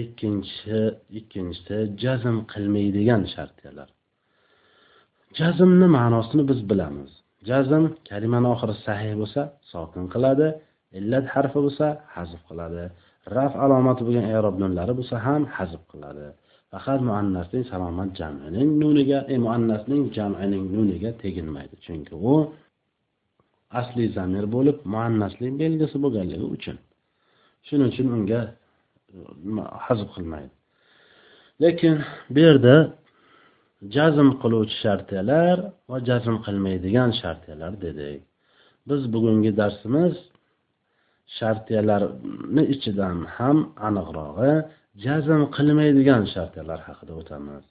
ikkinchisi 0.02 0.80
ikkinchisi 1.18 1.76
jazm 2.02 2.36
qilmaydigan 2.52 3.22
shartiyalar. 3.34 3.88
Jazmni 5.38 5.88
ma'nosini 5.96 6.42
biz 6.50 6.60
bilamiz. 6.70 7.10
Jazm 7.48 7.84
kalimani 8.08 8.48
oxiri 8.54 8.74
sahih 8.86 9.12
bo'lsa 9.20 9.42
sokin 9.72 10.04
qiladi. 10.14 10.46
Illat 10.98 11.26
harfi 11.34 11.58
bo'lsa 11.66 11.86
hazf 12.14 12.40
qiladi. 12.48 12.84
Raf 13.36 13.52
alomati 13.64 14.02
bo'lgan 14.06 14.26
erob 14.36 14.56
nunlari 14.62 14.92
bo'lsa 14.98 15.16
ham 15.26 15.42
hazf 15.56 15.82
qiladi. 15.92 16.26
Faqat 16.74 17.00
muannasning 17.08 17.64
salomat 17.72 18.10
jamining 18.20 18.68
nuniga 18.82 19.18
e, 19.32 19.34
muannasning 19.46 20.02
jamining 20.16 20.64
nuniga 20.76 21.10
teginmaydi. 21.22 21.74
Chunki 21.86 22.14
u 22.32 22.34
asli 23.80 24.04
zamir 24.16 24.44
bo'lib 24.54 24.78
muannaslik 24.94 25.52
belgisi 25.62 25.96
bo'lganligi 26.04 26.46
uchun. 26.56 26.76
Shuning 27.66 27.88
uchun 27.92 28.08
unga 28.16 28.40
e, 29.14 29.18
hazb 29.86 30.08
qilmaydi. 30.14 30.54
Lekin 31.62 31.96
bu 32.34 32.38
yerda 32.46 32.76
jazm 33.96 34.28
qiluvchi 34.42 34.76
shartiyalar 34.84 35.56
va 35.90 35.96
jazm 36.08 36.36
qilmaydigan 36.46 37.10
shartiyalar 37.20 37.72
dedik. 37.84 38.20
Biz 38.88 39.02
bugungi 39.14 39.52
darsimiz 39.60 40.14
shartiyalarni 41.38 42.62
ichidan 42.74 43.18
ham 43.36 43.58
aniqrog'i 43.88 44.52
jazm 45.02 45.42
qilmaydigan 45.56 46.22
shartiyalar 46.34 46.80
haqida 46.88 47.12
o'tamiz. 47.20 47.64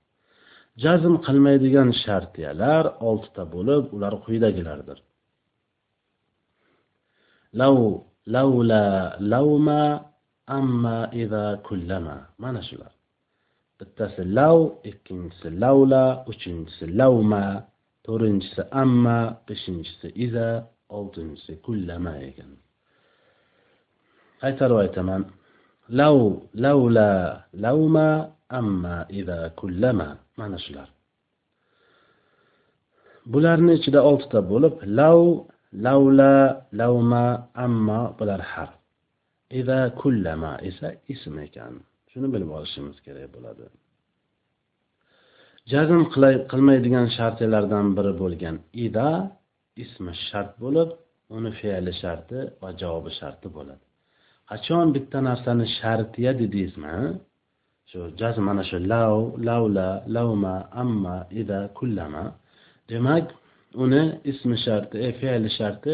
Jazm 0.84 1.16
qilmaydigan 1.26 1.90
shartiyalar 2.04 2.84
oltita 3.10 3.44
bo'lib 3.56 3.84
ular 3.96 4.14
quyidagilardir. 4.26 4.98
Lav 7.60 7.78
lavla 8.36 8.84
lavma 9.34 9.84
amma 10.60 10.98
iza 11.24 11.46
kullama. 11.68 12.18
Mana 12.44 12.62
shular. 12.70 12.94
Bittasi 13.80 14.24
lav 14.38 14.58
ikkinchisi 14.92 15.50
lavla 15.64 16.04
uchinchisi 16.32 16.86
lavma 17.00 17.44
to'rtinchisi 18.06 18.64
amma 18.84 19.18
beshinchisi 19.48 20.08
iza 20.26 20.48
oltinchisi 20.98 21.54
kullama 21.66 22.14
ekan. 22.30 22.52
Qaytarib 24.42 24.78
aytaman. 24.86 25.22
Lav 26.00 26.18
lavla 26.66 27.10
lavma 27.64 28.10
amma 28.60 28.96
ida 29.20 29.40
kullama 29.60 30.10
mana 30.40 30.58
shular 30.66 30.90
bularni 33.32 33.74
ichida 33.80 34.00
oltita 34.10 34.40
bo'lib 34.52 34.76
lav 35.00 35.20
lavla 35.86 36.34
lavma 36.80 37.26
amma 37.66 38.00
bular 38.18 38.42
harf 38.54 38.74
ida 39.60 39.80
kullama 40.02 40.52
esa 40.70 40.88
ism 41.14 41.36
ekan 41.48 41.74
shuni 42.12 42.28
bilib 42.34 42.50
olishimiz 42.58 42.98
kerak 43.06 43.28
bo'ladi 43.36 43.66
jazm 45.72 46.02
qilmaydigan 46.52 47.08
shartlardan 47.18 47.88
biri 47.98 48.14
bo'lgan 48.22 48.56
ida 48.86 49.10
ismi 49.84 50.14
shart 50.28 50.52
bo'lib 50.64 50.90
uni 51.36 51.52
fe'li 51.60 51.94
sharti 52.02 52.40
va 52.62 52.70
javobi 52.82 53.12
sharti 53.20 53.48
bo'ladi 53.58 53.83
qachon 54.50 54.88
bitta 54.96 55.20
narsani 55.30 55.66
shartiya 55.78 56.32
dedingizmi? 56.40 56.96
Shu 57.90 58.00
jaz 58.20 58.36
mana 58.48 58.64
shu 58.70 58.78
lav 58.92 59.16
lavla 59.48 59.90
lavma 60.16 60.56
amma 60.82 61.16
ida 61.42 61.60
kullama. 61.78 62.24
Demak 62.90 63.26
uni 63.84 64.02
ismi 64.32 64.58
sharti 64.66 64.98
e, 65.08 65.10
fe'li 65.20 65.50
sharti 65.60 65.94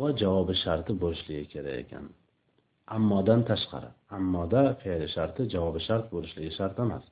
va 0.00 0.08
javobi 0.20 0.54
sharti 0.64 0.92
bo'lishligi 1.02 1.44
kerak 1.52 1.76
ekan. 1.82 2.04
Ammodan 2.96 3.40
tashqari 3.48 3.90
ammoda 4.16 4.62
fe'li 4.82 5.08
sharti 5.16 5.42
javobi 5.54 5.80
shart 5.88 6.04
bo'lishligi 6.14 6.52
shart 6.58 6.76
emas. 6.84 7.04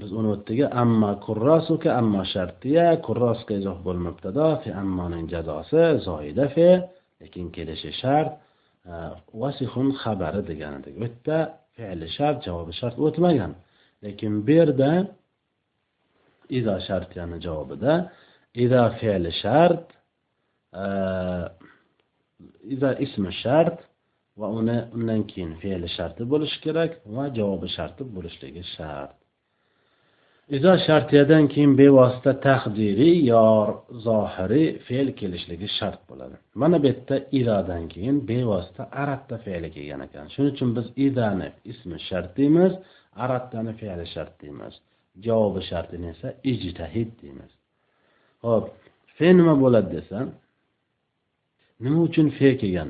Biz 0.00 0.10
uni 0.18 0.28
o'tdigi 0.34 0.66
amma 0.82 1.10
kurrosuka 1.24 1.90
ammo 2.00 2.22
shartiya 2.34 2.86
kurrosga 3.06 3.54
izoh 3.60 3.78
bo'lmabtado 3.86 4.48
fe 4.62 4.70
ammoning 4.82 5.26
jazosi 5.32 5.82
zoida 6.06 6.46
fe 6.54 6.68
lekin 7.20 7.46
kelishi 7.56 7.92
shart 8.02 8.30
vasihun 9.42 9.88
xabari 10.02 10.42
degan 10.50 10.72
edik 10.80 10.94
u 10.98 11.02
yerda 11.06 11.38
fe'li 11.76 12.08
shart 12.16 12.38
javobi 12.46 12.72
shart 12.80 12.96
o'tmagan 13.06 13.52
lekin 14.04 14.32
bu 14.46 14.52
yerda 14.60 14.90
ido 16.58 16.74
shart 16.86 17.10
ya'ni 17.18 17.38
javobida 17.46 17.94
ido 18.64 18.82
fe'li 19.00 19.32
shart 19.42 19.86
ido 22.74 22.90
ismi 23.04 23.32
shart 23.42 23.78
va 24.40 24.46
uni 24.60 24.78
undan 24.96 25.20
keyin 25.30 25.52
fe'li 25.62 25.88
sharti 25.96 26.22
bo'lishi 26.32 26.58
kerak 26.64 26.92
va 27.16 27.24
javobi 27.38 27.68
sharti 27.76 28.02
bo'lishligi 28.16 28.62
shart 28.76 29.19
izo 30.56 30.72
shartiyadan 30.86 31.44
keyin 31.52 31.72
bevosita 31.80 32.32
taqdiriy 32.46 33.16
yo 33.32 33.44
zohiriy 34.06 34.68
fe'l 34.86 35.08
kelishligi 35.20 35.68
shart 35.78 36.00
bo'ladi. 36.10 36.36
Mana 36.60 36.76
bu 36.82 36.86
yerda 36.90 37.16
izodan 37.40 37.84
keyin 37.92 38.16
bevosita 38.30 38.82
aratda 39.02 39.36
fe'li 39.46 39.68
kelgan 39.76 40.00
ekan. 40.06 40.26
Shuning 40.34 40.52
uchun 40.54 40.70
biz 40.76 40.86
idani 41.06 41.48
ismi 41.72 41.98
shart 42.08 42.30
deymiz 42.38 42.72
arattani 43.24 43.72
fe'li 43.80 44.06
shart 44.14 44.32
deymiz. 44.42 44.74
Javobi 45.26 45.62
shartini 45.70 46.06
esa 46.14 46.28
ijtahid 46.52 47.10
deymiz. 47.22 47.52
Ho'p 48.44 48.64
fe 49.16 49.28
nima 49.38 49.54
bo'ladi 49.62 49.88
desa 49.96 50.18
nima 51.84 51.98
uchun 52.08 52.26
fe 52.38 52.50
kelgan? 52.60 52.88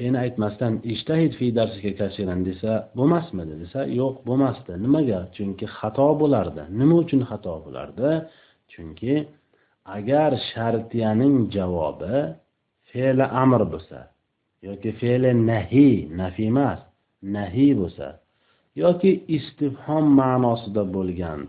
Seni 0.00 0.18
aytmasdan 0.24 0.74
ishtahid 0.92 1.32
fi 1.38 1.46
darsika 1.58 1.92
kasiran 2.00 2.40
desa 2.48 2.72
bo'lmasmidi? 2.98 3.54
Desa 3.62 3.80
yo'q 4.00 4.14
bo'lmasdi. 4.28 4.72
Nimaga? 4.84 5.20
Chunki 5.36 5.66
xato 5.76 6.08
bo'lardi. 6.22 6.62
Nima 6.78 6.94
uchun 7.02 7.20
xato 7.30 7.54
bo'lardi? 7.64 8.10
Chunki 8.72 9.14
agar 9.96 10.30
shartiyaning 10.50 11.36
javobi 11.54 12.16
fe'li 12.90 13.26
amr 13.42 13.62
bo'lsa 13.72 14.00
yoki 14.66 14.90
fe'li 15.00 15.30
nahiy 15.50 15.96
nafiy 16.20 16.48
emas 16.52 16.80
nahiy 17.36 17.72
bo'lsa 17.80 18.08
yoki 18.82 19.10
istifhom 19.36 20.04
ma'nosida 20.20 20.82
bo'lgan 20.96 21.40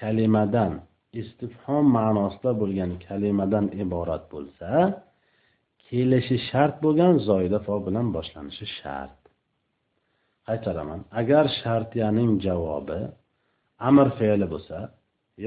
kalimadan 0.00 0.72
istifhom 1.20 1.84
ma'nosida 1.96 2.50
bo'lgan 2.60 2.90
kalimadan 3.06 3.66
iborat 3.82 4.24
bo'lsa 4.34 4.70
kelishi 5.94 6.36
shart 6.48 6.74
bo'lgan 6.84 7.14
zoida 7.28 7.58
fo 7.66 7.74
bilan 7.86 8.06
boshlanishi 8.16 8.66
shart. 8.78 9.20
Qaytaraman. 10.48 11.00
Agar 11.20 11.44
shartiyaning 11.60 12.32
javobi 12.46 13.00
amr 13.88 14.08
fe'li 14.18 14.46
bo'lsa 14.54 14.78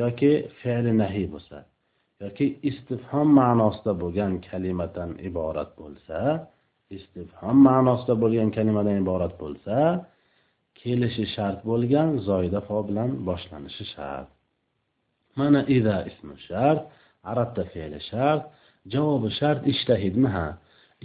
yoki 0.01 0.31
fe'li 0.59 0.91
nahiy 1.01 1.27
bo'lsa 1.33 1.57
yoki 2.23 2.45
istifhom 2.69 3.27
ma'nosida 3.39 3.93
bo'lgan 4.03 4.33
kalimadan 4.49 5.11
iborat 5.29 5.71
bo'lsa 5.81 6.19
istifhom 6.97 7.57
ma'nosida 7.69 8.13
bo'lgan 8.23 8.49
kalimadan 8.57 8.97
iborat 9.03 9.33
bo'lsa 9.43 9.77
kelishi 10.79 11.25
shart 11.35 11.59
bo'lgan 11.69 12.09
zoida 12.27 12.59
fo 12.67 12.77
bilan 12.89 13.11
boshlanishi 13.27 13.85
shart. 13.93 14.29
Mana 15.39 15.61
ida 15.77 15.97
ismi 16.09 16.35
shart 16.47 16.81
arabda 17.31 17.63
fe'li 17.73 17.99
shart 18.11 18.43
javobi 18.93 19.29
shart 19.39 19.61
ishtahidmi? 19.73 20.29
Ha. 20.35 20.47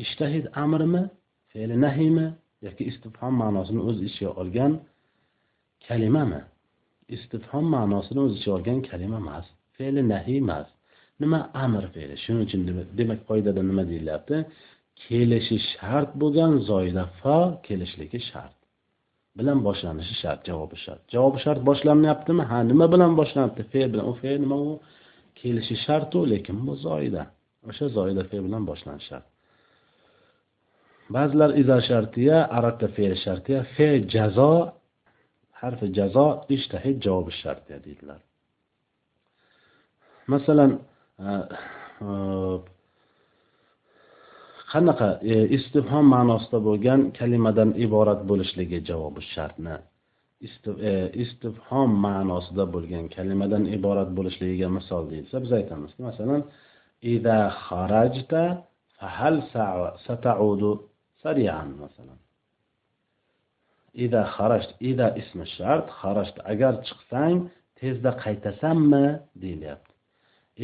Ishtahid 0.04 0.44
amrmi 0.64 1.02
fe'li 1.52 1.74
nahiymi 1.84 2.26
yoki 2.66 2.82
istifhom 2.90 3.34
ma'nosini 3.42 3.80
o'z 3.88 3.98
ichiga 4.08 4.30
olgan 4.42 4.72
kalimami? 5.86 6.40
Istifhom 7.16 7.66
ma'nosini 7.76 8.20
o'z 8.24 8.32
ichiga 8.38 8.52
olgan 8.58 8.78
kalima 8.88 9.18
emas 9.24 9.46
fe'li 9.76 10.02
nahiy 10.12 10.38
emas 10.44 10.68
nima 11.22 11.40
amr 11.64 11.84
fe'li? 11.94 12.14
Shuning 12.24 12.42
uchun 12.46 12.60
demak 12.98 13.20
qoidada 13.28 13.62
nima 13.70 13.82
deyilyapti? 13.90 14.36
Kelishi 15.02 15.56
shart 15.70 16.10
bo'lgan 16.22 16.52
zoyda 16.70 17.04
fa 17.20 17.38
kelishligi 17.66 18.20
shart. 18.30 18.56
Bilan 19.38 19.58
boshlanishi 19.66 20.14
shart 20.22 20.40
javobi 20.48 20.76
shart. 20.84 21.02
Javobi 21.14 21.38
shart 21.44 21.60
boshlanmayaptimi 21.68 22.44
ha 22.50 22.58
nima 22.70 22.86
bilan 22.94 23.12
boshlanibdi 23.20 23.62
fe'l 23.72 23.88
bilan 23.92 24.06
u 24.12 24.14
fe'l 24.22 24.38
nima 24.44 24.56
u? 24.68 24.70
Kelishi 25.40 25.76
shartu 25.84 26.18
lekin 26.32 26.56
bu 26.66 26.74
zoida 26.86 27.22
o'sha 27.68 27.86
zoida 27.96 28.22
fe 28.30 28.38
bilan 28.46 28.62
boshlanishadi. 28.70 29.26
Ba'zilar 31.16 31.50
iza 31.62 31.78
shartiya 31.88 32.36
arabda 32.58 32.86
fe'l 32.96 33.14
shartiya 33.24 33.60
fe 33.76 33.88
jazo 34.14 34.52
harfi 35.60 35.86
jazo 35.98 36.26
ishtahid 36.56 36.96
javobi 37.04 37.32
shartiya 37.42 37.78
deydilar. 37.86 38.20
Masalan 40.32 40.70
e, 41.28 41.32
e, 42.06 42.10
qanaqa 44.72 45.08
e, 45.32 45.34
istifhom 45.56 46.06
ma'nosida 46.14 46.58
bo'lgan 46.68 47.00
kalimadan 47.18 47.70
iborat 47.86 48.20
bo'lishligi 48.30 48.78
javobi 48.90 49.22
shartni 49.34 49.76
e, 50.90 50.92
istifhom 51.24 51.90
ma'nosida 52.06 52.64
bo'lgan 52.74 53.04
kalimadan 53.16 53.64
iborat 53.76 54.10
bo'lishligiga 54.18 54.68
misol 54.78 55.02
deyilsa 55.10 55.36
biz 55.44 55.52
aytamizki 55.58 56.00
masalan 56.08 56.42
ida 57.02 57.38
xarajta 57.66 58.42
fahal 58.98 59.36
sataudu 60.06 60.70
sarian 61.22 61.68
masalan 61.82 62.20
ida 64.04 64.22
xarajt 64.34 64.70
ida 64.90 65.06
ismi 65.20 65.46
shart 65.56 65.86
xarajt 66.00 66.36
agar 66.52 66.74
chiqsang 66.86 67.36
tezda 67.78 68.10
qaytasanmi 68.22 69.06
deyilyapti 69.42 69.94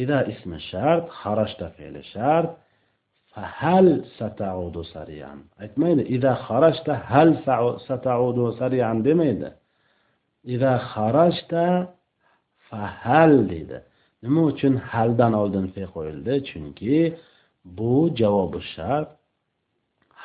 ida 0.01 0.19
ismi 0.33 0.59
shart 0.69 1.05
xarajta 1.21 1.67
fe'li 1.75 2.01
shart 2.13 2.51
hal 3.59 3.87
sataudu 4.17 4.81
sariyan 4.93 5.39
aytmaydi 5.63 6.03
ida 6.15 6.31
xarajta 6.45 6.93
hal 7.11 7.29
sataudu 7.87 8.45
sariyan 8.59 8.97
demaydi 9.07 9.49
ida 10.53 10.73
xarajta 10.93 11.65
fahal 12.69 13.33
deydi 13.51 13.77
nima 14.23 14.41
uchun 14.51 14.73
haldan 14.91 15.33
oldin 15.41 15.67
fe 15.75 15.83
qo'yildi? 15.95 16.33
Chunki 16.49 16.95
bu 17.77 17.93
javobi 18.19 18.61
shart. 18.73 19.09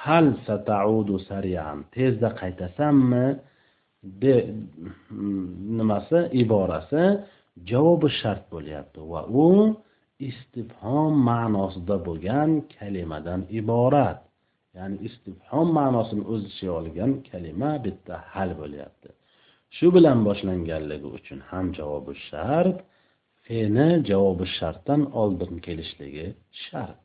Hal 0.03 0.27
sataudu 0.47 1.17
sariyan 1.31 1.79
tezda 1.95 2.29
qaytasanmi? 2.41 3.27
De 4.23 4.35
nimasi? 5.79 6.19
Iborasi. 6.43 7.05
Javobi 7.71 8.09
shart 8.21 8.45
bo'lyapti. 8.55 9.01
Va 9.13 9.21
u 9.45 9.47
istifhom 10.29 11.13
ma'nosida 11.31 11.97
bo'lgan 12.07 12.51
kalimadan 12.77 13.41
iborat. 13.61 14.21
Ya'ni 14.77 14.97
istifhom 15.09 15.69
ma'nosini 15.79 16.25
o'z 16.33 16.43
ichiga 16.51 16.73
olgan 16.81 17.13
kalima 17.29 17.73
bitta 17.85 18.15
hal 18.33 18.51
bo'lyapti. 18.61 19.09
Shu 19.77 19.87
bilan 19.97 20.19
boshlanganligi 20.29 21.09
uchun 21.19 21.39
ham 21.51 21.67
javobi 21.79 22.15
shart. 22.29 22.79
Feni 23.47 23.89
javobi 24.09 24.47
shartdan 24.59 25.03
oldin 25.21 25.53
kelishligi 25.67 26.27
shart. 26.65 27.03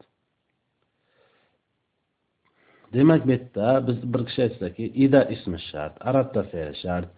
Demak 2.93 3.21
bu 3.28 3.32
yerda 3.32 3.67
biz 3.88 3.97
bir 4.13 4.21
kishi 4.28 4.41
aytsaki 4.47 4.86
ida 5.06 5.21
ismi 5.36 5.60
shart 5.69 5.93
arabda 6.10 6.41
fe'li 6.52 6.75
shart 6.84 7.10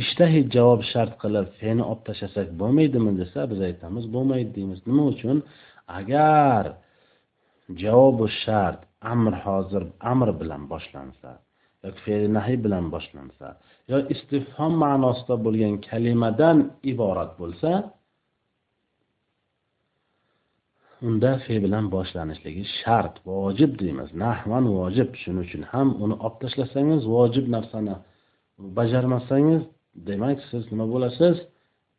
ishtahi 0.00 0.40
javob 0.56 0.82
shart 0.92 1.12
qilib 1.22 1.48
feni 1.60 1.82
olib 1.90 2.02
tashlasak 2.08 2.48
bo'lmaydimi 2.60 3.12
desa 3.20 3.40
biz 3.50 3.60
aytamiz 3.68 4.04
bo'lmaydi 4.14 4.50
deymiz. 4.56 4.80
Nima 4.88 5.04
uchun? 5.12 5.38
Agar 5.98 6.64
javobi 7.82 8.28
shart 8.44 8.80
amr 9.12 9.34
hozir 9.44 9.82
amr 10.12 10.28
bilan 10.40 10.62
boshlansa 10.72 11.30
yoki 11.84 12.00
fe'li 12.06 12.28
nahiy 12.36 12.58
bilan 12.64 12.84
boshlansa 12.94 13.46
yo 13.90 13.98
istifhom 14.14 14.72
ma'nosida 14.84 15.34
bo'lgan 15.46 15.74
kalimadan 15.88 16.58
iborat 16.92 17.32
bo'lsa 17.40 17.70
unda 21.07 21.31
fe 21.45 21.55
bilan 21.65 21.85
boshlanishligi 21.95 22.63
shart 22.79 23.15
vojib 23.29 23.71
deymiz 23.81 24.09
nahvan 24.23 24.65
vojib 24.77 25.09
shuning 25.21 25.43
uchun 25.47 25.63
ham 25.71 25.87
uni 26.03 26.15
olib 26.25 26.37
tashlasangiz 26.43 27.01
vojib 27.15 27.45
narsani 27.55 27.95
bajarmasangiz 28.77 29.61
demak 30.07 30.37
siz 30.49 30.63
nima 30.71 30.85
bo'lasiz 30.93 31.35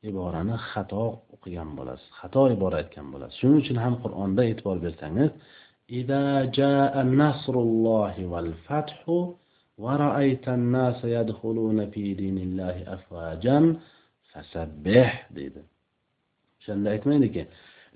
iborani 0.09 0.57
xato 0.71 1.05
o'qigan 1.35 1.71
bo'lasiz 1.79 2.09
xato 2.21 2.43
ibora 2.57 2.77
aytgan 2.83 3.07
bo'lasiz 3.15 3.37
shuning 3.41 3.59
uchun 3.65 3.79
ham 3.85 3.95
qur'onda 4.05 4.43
e'tibor 4.51 4.77
bersangiz 4.87 5.31
إذا 5.91 6.45
جاء 6.45 7.03
نصر 7.03 7.55
الله 7.55 8.27
والفتح 8.27 9.01
ورأيت 9.79 10.49
الناس 10.49 11.05
يدخلون 11.05 11.91
في 11.91 12.15
دين 12.15 12.39
الله 12.39 12.77
أفواجا 12.95 13.77
فسبح 14.31 15.11
deydi 15.37 15.61
o'shanda 16.61 16.89
aytmaydiki 16.95 17.43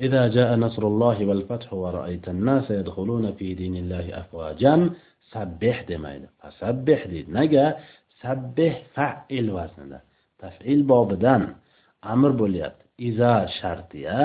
إذا 0.01 0.29
جاء 0.29 0.57
نصر 0.57 0.83
الله 0.87 1.27
والفتح 1.27 1.73
ورأيت 1.73 2.29
الناس 2.29 2.71
يدخلون 2.71 3.33
في 3.33 3.55
دين 3.55 3.77
الله 3.77 4.21
أفواجا 4.21 4.91
sabbih 5.35 5.77
demaydi 5.91 6.27
fasabbih 6.41 7.01
deydi 7.11 7.31
nega 7.39 7.67
sabbih 8.23 8.75
fa'il 8.97 9.49
vaznida 9.57 9.99
tafil 10.43 10.81
bobidan 10.93 11.43
amr 12.13 12.31
bo'lyapti 12.41 12.85
iza 13.09 13.35
shartiya 13.59 14.21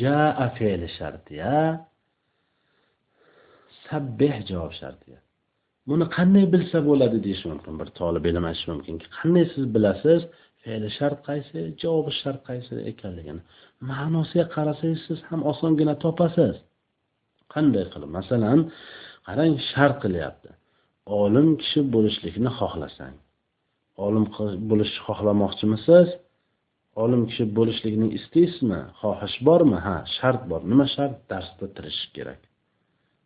jaa 0.00 0.46
fe'li 0.58 0.88
shartiya 0.98 1.54
sabbih 3.86 4.34
javob 4.50 4.72
shartiya 4.80 5.18
buni 5.88 6.04
qanday 6.16 6.44
bilsa 6.54 6.78
bo'ladi 6.88 7.18
deyish 7.26 7.44
mumkin 7.50 7.74
bir 7.80 7.88
tolib 8.00 8.24
ilm 8.30 8.44
aytishi 8.50 8.68
mumkinki 8.72 9.06
qanday 9.18 9.44
siz 9.52 9.64
bilasiz 9.74 10.20
fe'li 10.63 10.89
shart 10.97 11.19
qaysi 11.29 11.59
javobi 11.81 12.11
shart 12.21 12.41
qaysi 12.49 12.73
ekanligini. 12.91 13.41
Ma'nosiga 13.89 14.45
qarasangiz 14.55 15.01
siz 15.07 15.19
ham 15.29 15.41
osongina 15.51 15.95
topasiz. 16.03 16.55
Qanday 17.53 17.85
qilib? 17.93 18.09
Masalan 18.19 18.59
qarang 19.27 19.53
shart 19.71 19.97
qilyapti. 20.03 20.49
Olim 21.21 21.49
kishi 21.61 21.79
bo'lishlikni 21.95 22.51
xohlasang. 22.59 23.15
Olim 24.05 24.25
bo'lishni 24.69 25.01
xohlamoqchimisiz? 25.07 26.07
Olim 27.03 27.21
kishi 27.29 27.45
bo'lishlikni 27.57 28.07
istaysizmi? 28.17 28.81
Xohish 29.01 29.37
bormi? 29.47 29.77
Ha 29.85 29.95
shart 30.15 30.41
bor. 30.49 30.61
Nima 30.71 30.85
shart? 30.95 31.15
Darsda 31.31 31.65
tirishish 31.75 32.09
kerak. 32.15 32.41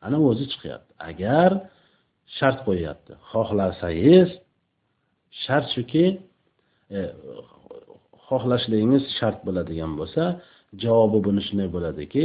Ana 0.06 0.18
o'zi 0.30 0.46
chiqyapti. 0.52 0.92
Agar 1.10 1.52
shart 2.38 2.60
qo'yyapti 2.68 3.14
xohlasangiz 3.32 4.30
shart 5.44 5.68
shuki 5.76 6.06
E, 6.96 7.00
xohlashligingiz 8.28 9.04
shart 9.18 9.40
bo'ladigan 9.48 9.94
bo'lsa 10.00 10.24
javobi 10.84 11.20
buni 11.28 11.42
shunday 11.48 11.70
bo'ladiki 11.76 12.24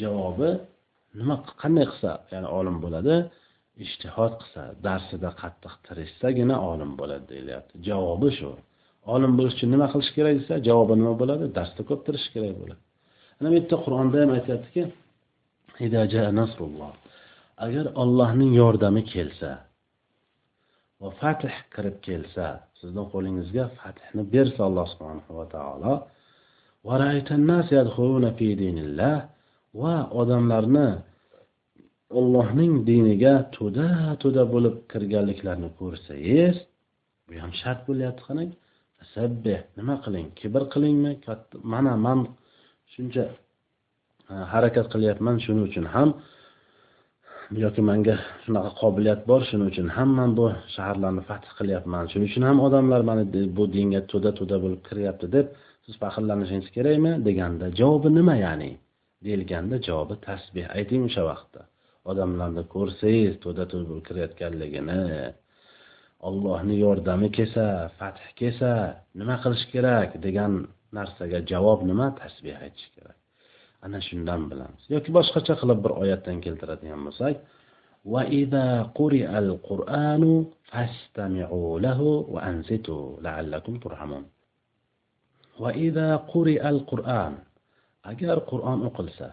javobi 0.00 0.50
nima 1.20 1.36
qanday 1.62 1.86
qilsa 1.90 2.10
ya'ni 2.32 2.48
olim 2.58 2.76
bo'ladi 2.84 3.14
ishtihod 3.84 4.32
qilsa 4.40 4.62
darsida 4.86 5.30
qattiq 5.42 5.74
tirishsagina 5.86 6.56
olim 6.70 6.92
bo'ladi 7.00 7.24
deyilyapti. 7.32 7.74
Javobi 7.88 8.30
shu. 8.38 8.50
Olim 9.14 9.32
bo'lish 9.38 9.54
uchun 9.56 9.68
nima 9.74 9.86
qilish 9.92 10.10
kerak 10.16 10.34
desa 10.40 10.54
javobi 10.68 10.94
nima 11.00 11.14
bo'ladi? 11.22 11.44
Darsda 11.58 11.82
ko'p 11.90 12.00
tirish 12.06 12.28
kerak 12.34 12.54
bo'ladi. 12.62 12.82
Ana 13.38 13.48
bu 13.50 13.54
yerda 13.58 13.76
qur'onda 13.84 14.16
ham 14.22 14.30
aytyaptiki 14.38 14.82
agar 17.64 17.86
ollohning 18.02 18.52
yordami 18.60 19.02
kelsa 19.14 19.50
va 21.00 21.08
fath 21.20 21.44
kirib 21.74 21.96
kelsa 22.08 22.46
sizni 22.78 23.04
qo'lingizga 23.12 23.64
fathni 23.78 24.22
bersa 24.34 24.60
alloh 24.68 24.86
subhanahu 24.92 25.32
va 25.38 25.46
taolo 25.54 25.94
va 29.80 29.94
odamlarni 30.20 30.88
ollohning 32.18 32.72
diniga 32.90 33.34
to'da 33.56 33.88
to'da 34.22 34.42
bo'lib 34.54 34.74
kirganliklarini 34.92 35.70
ko'rsangiz 35.80 36.56
bu 37.26 37.32
ham 37.42 37.52
shart 37.60 37.80
bo'lyapti 37.88 38.22
qarang 38.28 38.50
tasabbih 38.98 39.58
nima 39.78 39.94
qiling? 40.04 40.26
Kibr 40.38 40.62
qilingmi? 40.72 41.12
Mana 41.72 41.92
man 42.06 42.18
shuncha 42.92 43.24
harakat 44.52 44.86
qilyapman 44.92 45.36
shuning 45.44 45.64
uchun 45.70 45.86
ham 45.94 46.08
yoki 47.56 47.80
manga 47.80 48.14
shunaqa 48.44 48.70
qobiliyat 48.80 49.20
bor 49.30 49.40
shuning 49.48 49.68
uchun 49.72 49.88
ham 49.96 50.10
man 50.18 50.30
bu 50.38 50.46
shaharlarni 50.74 51.22
fath 51.28 51.48
qilyapman. 51.58 52.04
Shuning 52.12 52.28
uchun 52.30 52.44
ham 52.48 52.58
odamlar 52.66 53.00
mana 53.10 53.22
bu 53.56 53.64
dinga 53.76 54.00
to'da 54.12 54.30
to'da 54.38 54.56
bo'lib 54.64 54.80
kiryapti 54.88 55.26
deb 55.36 55.46
siz 55.84 55.94
faxrlanishingiz 56.02 56.68
kerakmi 56.76 57.12
deganda 57.26 57.66
javobi 57.80 58.08
nima 58.18 58.34
ya'ni? 58.44 58.70
Deyilganda 59.24 59.76
javobi 59.88 60.14
tasbeh. 60.28 60.66
Ayting 60.78 61.02
o'sha 61.08 61.22
vaqtda. 61.30 61.60
Odamlarni 62.10 62.64
ko'rsangiz 62.74 63.34
to'da 63.44 63.64
to'da 63.70 63.84
bo'lib 63.90 64.04
kirayotganligini. 64.08 65.02
Ollohni 66.28 66.76
yordami 66.84 67.28
kelsa 67.36 67.64
fath 67.98 68.22
kelsa 68.40 68.70
nima 69.20 69.36
qilish 69.42 69.64
kerak 69.72 70.10
degan 70.26 70.52
narsaga 70.96 71.38
javob 71.52 71.80
nima? 71.90 72.06
Tasbeh 72.20 72.56
aytish 72.64 72.88
kerak. 72.96 73.18
Ana 73.84 73.98
shundan 74.08 74.40
bilamiz 74.50 74.82
yoki 74.94 75.10
boshqacha 75.16 75.54
qilib 75.60 75.78
bir 75.84 75.92
oyatdan 76.02 76.36
keltiradigan 76.44 77.00
bo'lsak 77.06 77.36
وإذا 78.14 78.68
قرئ 78.82 79.38
القرآن 79.38 80.46
فاستمعوا 80.70 81.80
له 81.80 82.00
وأنصتوا 82.34 83.20
لعلكم 83.20 83.78
ترحمون. 83.78 84.24
وإذا 85.58 86.16
قرئ 86.16 86.68
القرآن 86.68 87.34
أجر 88.04 88.38
قرآن 88.38 88.86
أقلسا 88.86 89.30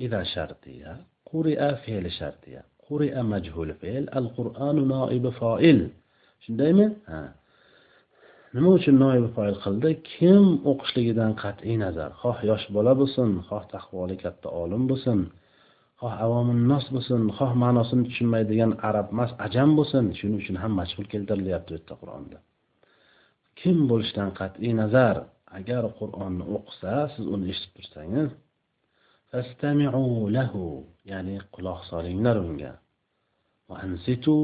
إذا 0.00 0.22
شرطية 0.22 0.96
قرئ 1.32 1.60
فعل 1.84 2.12
شرطية. 2.12 2.62
قرئ 2.90 3.22
مجهول 3.22 3.74
فعل 3.74 4.04
القرآن 4.16 4.88
نائب 4.88 5.28
فاعل. 5.28 5.90
shundaymi 6.40 6.86
ha 7.06 7.34
nima 8.54 8.70
uchun 8.78 8.96
noib 9.04 9.26
foil 9.36 9.56
qildi? 9.64 9.90
Kim 10.12 10.44
o'qishligidan 10.70 11.32
qat'iy 11.42 11.76
nazar? 11.84 12.10
Xoh 12.22 12.38
yosh 12.50 12.66
bola 12.76 12.92
bo'lsin 13.00 13.28
xoh 13.48 13.64
taqvoli 13.74 14.16
katta 14.24 14.48
olim 14.62 14.82
bo'lsin 14.90 15.18
xoh 16.00 16.14
avominnos 16.26 16.86
bo'lsin 16.94 17.22
xoh 17.38 17.52
ma'nosini 17.62 18.04
tushunmaydigan 18.08 18.72
arab 18.88 19.06
emas 19.14 19.30
ajam 19.46 19.70
bo'lsin. 19.78 20.04
Shuning 20.18 20.38
uchun 20.42 20.56
ham 20.62 20.72
majhul 20.80 21.06
keltirilyapti 21.12 21.70
bu 21.72 21.76
yerda 21.78 21.94
qur'onda. 22.02 22.38
Kim 23.60 23.76
bo'lishidan 23.90 24.30
qat'iy 24.40 24.72
nazar? 24.82 25.16
Agar 25.58 25.82
qur'onni 25.98 26.44
o'qisa 26.56 26.94
siz 27.14 27.24
uni 27.34 27.44
eshitib 27.52 27.72
tursangiz 27.76 28.30
ya'ni 31.10 31.36
quloq 31.54 31.80
solinglar 31.90 32.36
unga. 32.46 32.72
Ansitu 33.84 34.36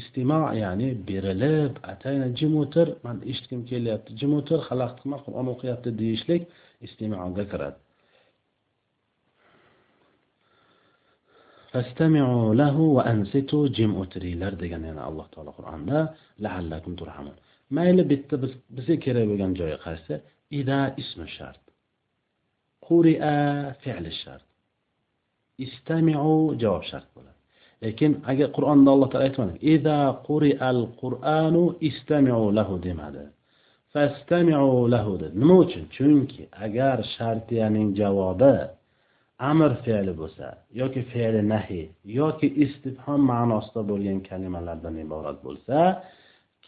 istimo 0.00 0.40
ya'ni 0.62 0.88
berilib 1.08 1.74
atayna 1.92 2.28
jim 2.38 2.52
o'tir. 2.62 2.88
Man 3.04 3.16
eshitgim 3.30 3.60
kelyapti 3.70 4.10
jim 4.20 4.32
o'tir 4.38 4.58
xalaqit 4.68 4.98
qilma 5.02 5.18
qur'on 5.24 5.46
o'qiyapti 5.54 5.90
deyishlik 6.00 6.42
istimoga 6.86 7.44
kiradi. 7.52 7.78
Fastami'u 11.72 12.36
lahu 12.60 12.84
va 12.96 13.02
ansitu 13.12 13.58
jim 13.76 13.92
o'tiringlar 14.02 14.52
degan 14.62 14.82
yana 14.90 15.02
alloh 15.08 15.26
taolo 15.34 15.52
qur'onda 15.58 15.98
laallakum 16.44 16.92
turhamun. 17.00 17.36
Mayli 17.76 18.02
bitta 18.12 18.34
bizga 18.76 18.96
kerak 19.04 19.24
bo'lgan 19.30 19.52
joyi 19.60 19.76
qaysi? 19.86 20.14
Ida 20.60 20.80
ismi 21.02 21.26
shart. 21.36 21.62
Quria 22.86 23.36
fe'li 23.82 24.12
shart. 24.22 24.46
Istami'u 25.66 26.34
javob 26.62 26.84
shart 26.90 27.08
bo'ladi. 27.16 27.37
Lekin 27.84 28.12
agar 28.30 28.48
qur'onda 28.56 28.88
alloh 28.94 29.08
taolo 29.12 29.24
aytmadi 29.28 29.54
ida 29.74 29.98
qurial 30.28 30.80
qur'anu 31.02 31.64
istami'u 31.88 32.46
lahu 32.58 32.74
demadi. 32.86 33.24
Fastami'u 33.92 34.74
lahu 34.94 35.12
dedi. 35.22 35.34
Nima 35.42 35.56
uchun? 35.64 35.84
Chunki 35.96 36.42
agar 36.64 36.96
shartiyaning 37.16 37.88
javobi 38.00 38.56
amr 39.50 39.70
fe'li 39.84 40.12
bo'lsa 40.20 40.46
yoki 40.80 41.00
fe'li 41.12 41.40
nahiy 41.52 41.86
yoki 42.20 42.48
istifhom 42.64 43.20
ma'nosida 43.32 43.80
bo'lgan 43.90 44.18
kalimalardan 44.28 44.94
iborat 45.04 45.38
bo'lsa 45.46 45.76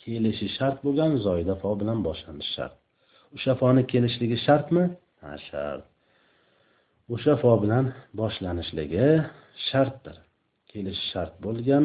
kelishi 0.01 0.46
shart 0.57 0.79
bo'lgan 0.87 1.12
zoyida 1.27 1.55
fo 1.62 1.70
bilan 1.81 1.99
boshlanishi 2.09 2.53
shart. 2.57 2.75
O'sha 3.35 3.53
foni 3.61 3.83
kelishligi 3.92 4.37
shartmi? 4.46 4.85
Ha 5.23 5.33
shart. 5.49 5.85
O'sha 7.14 7.35
fo 7.42 7.53
bilan 7.62 7.85
boshlanishligi 8.20 9.09
shartdir. 9.68 10.16
kelishi 10.70 11.04
shart 11.12 11.35
bo'lgan 11.46 11.85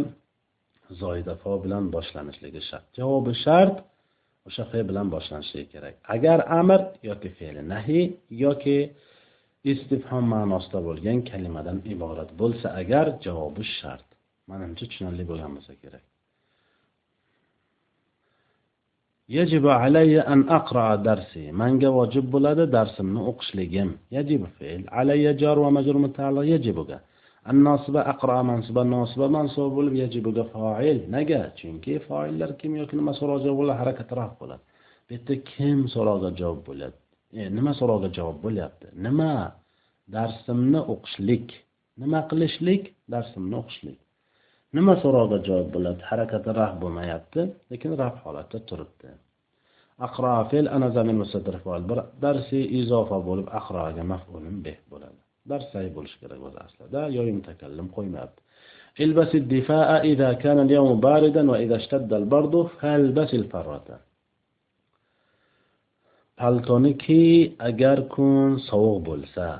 zoidafo 1.01 1.53
bilan 1.63 1.83
boshlanishligi 1.95 2.61
shart. 2.69 2.85
Javobi 2.99 3.33
shart 3.45 3.75
o'sha 4.47 4.63
fe 4.71 4.79
bilan 4.89 5.07
boshlanishligi 5.15 5.67
kerak. 5.73 5.95
Agar 6.15 6.39
amr 6.59 6.81
yoki 7.09 7.29
fe'li 7.37 7.61
nahiy 7.73 8.05
yoki 8.45 8.77
istifhom 9.71 10.25
ma'nosida 10.33 10.79
bo'lgan 10.87 11.19
kalimadan 11.29 11.77
iborat 11.93 12.29
bo'lsa 12.41 12.67
agar 12.81 13.05
javobi 13.25 13.63
shart 13.77 14.07
manimcha 14.49 14.85
tushunarli 14.89 15.23
bo'lgan 15.31 15.51
bo'lsa 15.57 15.73
kerak. 15.83 16.03
Yajibu 19.37 19.69
alayya 19.83 20.21
an 20.33 20.41
aqra 20.59 20.87
darsi. 21.07 21.43
Menga 21.61 21.89
vojib 21.97 22.25
bo'ladi 22.33 22.63
darsimni 22.75 23.21
o'qishligim. 23.29 23.89
Yajibu 24.15 24.47
fe'l 24.57 24.81
alayya 24.99 25.31
jor 25.41 25.57
va 25.63 25.69
majrur 25.77 25.97
mutaalliq 26.05 26.45
yajibuga. 26.53 26.97
annosiba 27.51 28.01
aqro 28.13 28.37
mansuba 28.51 28.81
nosiba 28.93 29.27
mansuba 29.37 29.69
bo'lib 29.77 29.95
yajibuga 30.01 30.43
foil. 30.53 30.99
Nega? 31.15 31.41
Chunki 31.59 31.93
foillar 32.07 32.49
kim 32.59 32.71
yoki 32.81 32.95
nima 32.99 33.13
so'roq 33.19 33.39
javob 33.45 33.57
bo'ladi 33.61 33.79
harakat 33.81 34.09
raf 34.19 34.31
bo'ladi. 34.41 34.63
Bu 35.05 35.11
yerda 35.15 35.35
kim 35.51 35.79
so'roqga 35.95 36.29
javob 36.39 36.61
bo'lyapti? 36.69 37.03
E, 37.39 37.41
nima 37.57 37.71
so'roqga 37.79 38.09
javob 38.17 38.37
bo'lyapti? 38.45 38.87
Nima? 39.05 39.33
Darsimni 40.15 40.81
o'qishlik. 40.93 41.47
Nima 42.01 42.19
qilishlik? 42.29 42.83
Darsimni 43.13 43.55
o'qishlik. 43.61 43.99
Nima 44.77 44.93
so'roqga 45.03 45.37
javob 45.47 45.69
bo'ladi? 45.75 46.01
Harakati 46.09 46.49
raf 46.59 46.73
bo'lmayapti 46.81 47.41
lekin 47.71 47.91
raf 48.01 48.15
holatda 48.25 48.57
turibdi. 48.69 49.09
Aqro 50.07 50.33
fe'l 50.51 50.65
ana 50.75 50.87
zamin 50.95 51.17
bir 51.89 51.99
darsi 52.23 52.59
izofa 52.79 53.17
bo'lib 53.27 53.47
aqroga 53.59 54.03
maf'ulun 54.13 54.57
bih 54.65 54.77
bo'ladi. 54.91 55.24
درسي 55.45 55.89
بولش 55.89 56.17
كده 56.21 56.39
وز 56.39 56.55
أصلا 56.55 56.87
ده 56.91 57.07
يوم 57.07 57.39
تكلم 57.39 57.87
قوي 57.87 58.05
ماب 58.05 58.29
البس 58.99 59.35
الدفاع 59.35 60.01
إذا 60.01 60.33
كان 60.33 60.59
اليوم 60.59 60.99
باردا 60.99 61.51
وإذا 61.51 61.75
اشتد 61.75 62.13
البرد 62.13 62.67
فالبس 62.79 63.33
الفرة 63.33 63.99
پالتونیکی 66.37 67.55
ئەگەر 67.63 67.99
کون 68.15 68.57
سەوق 68.69 68.97
بولسا 69.07 69.51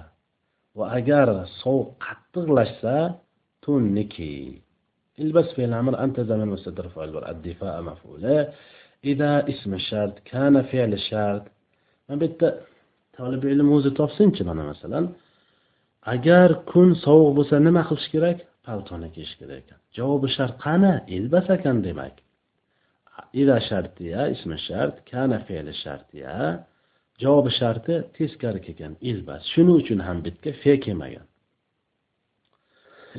و 0.76 0.80
ئەگەر 0.94 1.30
سەوق 1.64 1.88
لشسا 2.36 2.56
لەشسا 2.56 3.00
توننیکی 3.62 4.62
البس 5.20 5.54
في 5.56 5.66
الأمر 5.66 6.04
أنت 6.04 6.22
زمن 6.22 6.48
مستدر 6.48 6.88
فعل 6.88 7.18
الدفاع 7.18 7.82
مفعولة. 7.82 8.54
إذا 9.06 9.50
اسم 9.50 9.74
الشرط 9.74 10.20
كان 10.26 10.62
فعل 10.64 10.94
الشرط 10.94 11.42
ما 12.10 12.16
بت 12.16 12.60
تولي 13.14 13.38
بعلم 13.38 13.70
هو 13.70 13.82
تفصين 13.82 14.32
كمان 14.32 14.58
مثلا. 14.58 15.10
Agar 16.14 16.50
kun 16.72 16.90
sovuq 17.06 17.32
bo'lsa 17.38 17.56
nima 17.68 17.84
qilish 17.90 18.08
kerak? 18.14 18.38
Paltoni 18.66 19.10
kiyish 19.16 19.34
kerak 19.40 19.60
ekan. 19.64 19.80
Javobi 19.98 20.30
shart 20.36 20.56
qani? 20.66 20.94
Ilbas 21.18 21.48
ekan 21.58 21.78
demak. 21.88 22.16
Ida 23.42 23.58
shartiya 23.70 24.22
ismi 24.36 24.58
shart 24.68 24.96
kana 25.10 25.40
fe'li 25.48 25.74
shartiya 25.84 26.36
javobi 27.22 27.52
sharti 27.60 27.96
teskari 28.18 28.60
kelgan 28.66 28.94
ilbas. 29.10 29.44
Shuning 29.54 29.78
uchun 29.82 30.00
ham 30.08 30.18
bitga 30.26 30.52
fe 30.62 30.74
kelmagan. 30.86 31.26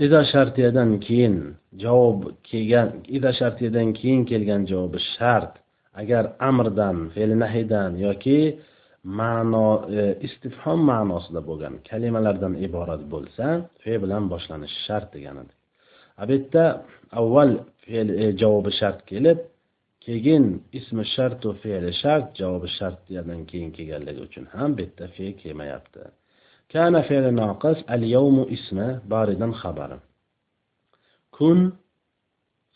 Ida 0.05 0.21
shartiyadan 0.33 0.91
keyin 1.07 1.37
javob 1.85 2.19
kelgan 2.49 2.89
ida 3.17 3.31
shartiyadan 3.41 3.89
keyin 3.99 4.23
kelgan 4.31 4.63
javobi 4.71 5.01
shart. 5.15 5.55
Agar 6.01 6.25
amrdan 6.49 6.99
fe'li 7.15 7.37
nahiydan 7.43 7.93
yoki 8.07 8.39
ma'no 9.21 9.69
e, 9.99 10.03
istifhom 10.27 10.81
ma'nosida 10.91 11.41
bo'lgan 11.49 11.75
kalimalardan 11.91 12.55
iborat 12.67 13.03
bo'lsa 13.15 13.47
fe 13.83 13.95
bilan 14.03 14.25
boshlanishi 14.33 14.79
shart 14.87 15.09
deganidir 15.15 15.57
bu 16.29 16.33
yerda 16.33 16.65
avval 17.21 17.51
fe'l 17.85 18.09
e, 18.23 18.25
javobi 18.41 18.73
shart 18.81 19.01
kelib 19.11 19.39
keyin 20.07 20.45
ismi 20.79 21.05
shartu 21.15 21.49
fe'li 21.63 21.91
shart 22.03 22.27
javobi 22.41 22.69
shartdan 22.79 23.41
keyin 23.51 23.71
kelganligi 23.77 24.21
uchun 24.29 24.45
ham 24.55 24.71
bu 24.77 24.81
yerda 24.85 25.07
fe 25.17 25.27
kelmayapti. 25.41 26.03
Kana 26.73 27.01
fe'li 27.09 27.31
noqis 27.43 27.79
al 27.95 28.03
yawmu 28.17 28.45
ismi 28.57 28.89
baridan 29.13 29.53
xabari. 29.61 29.99
Kun 31.37 31.59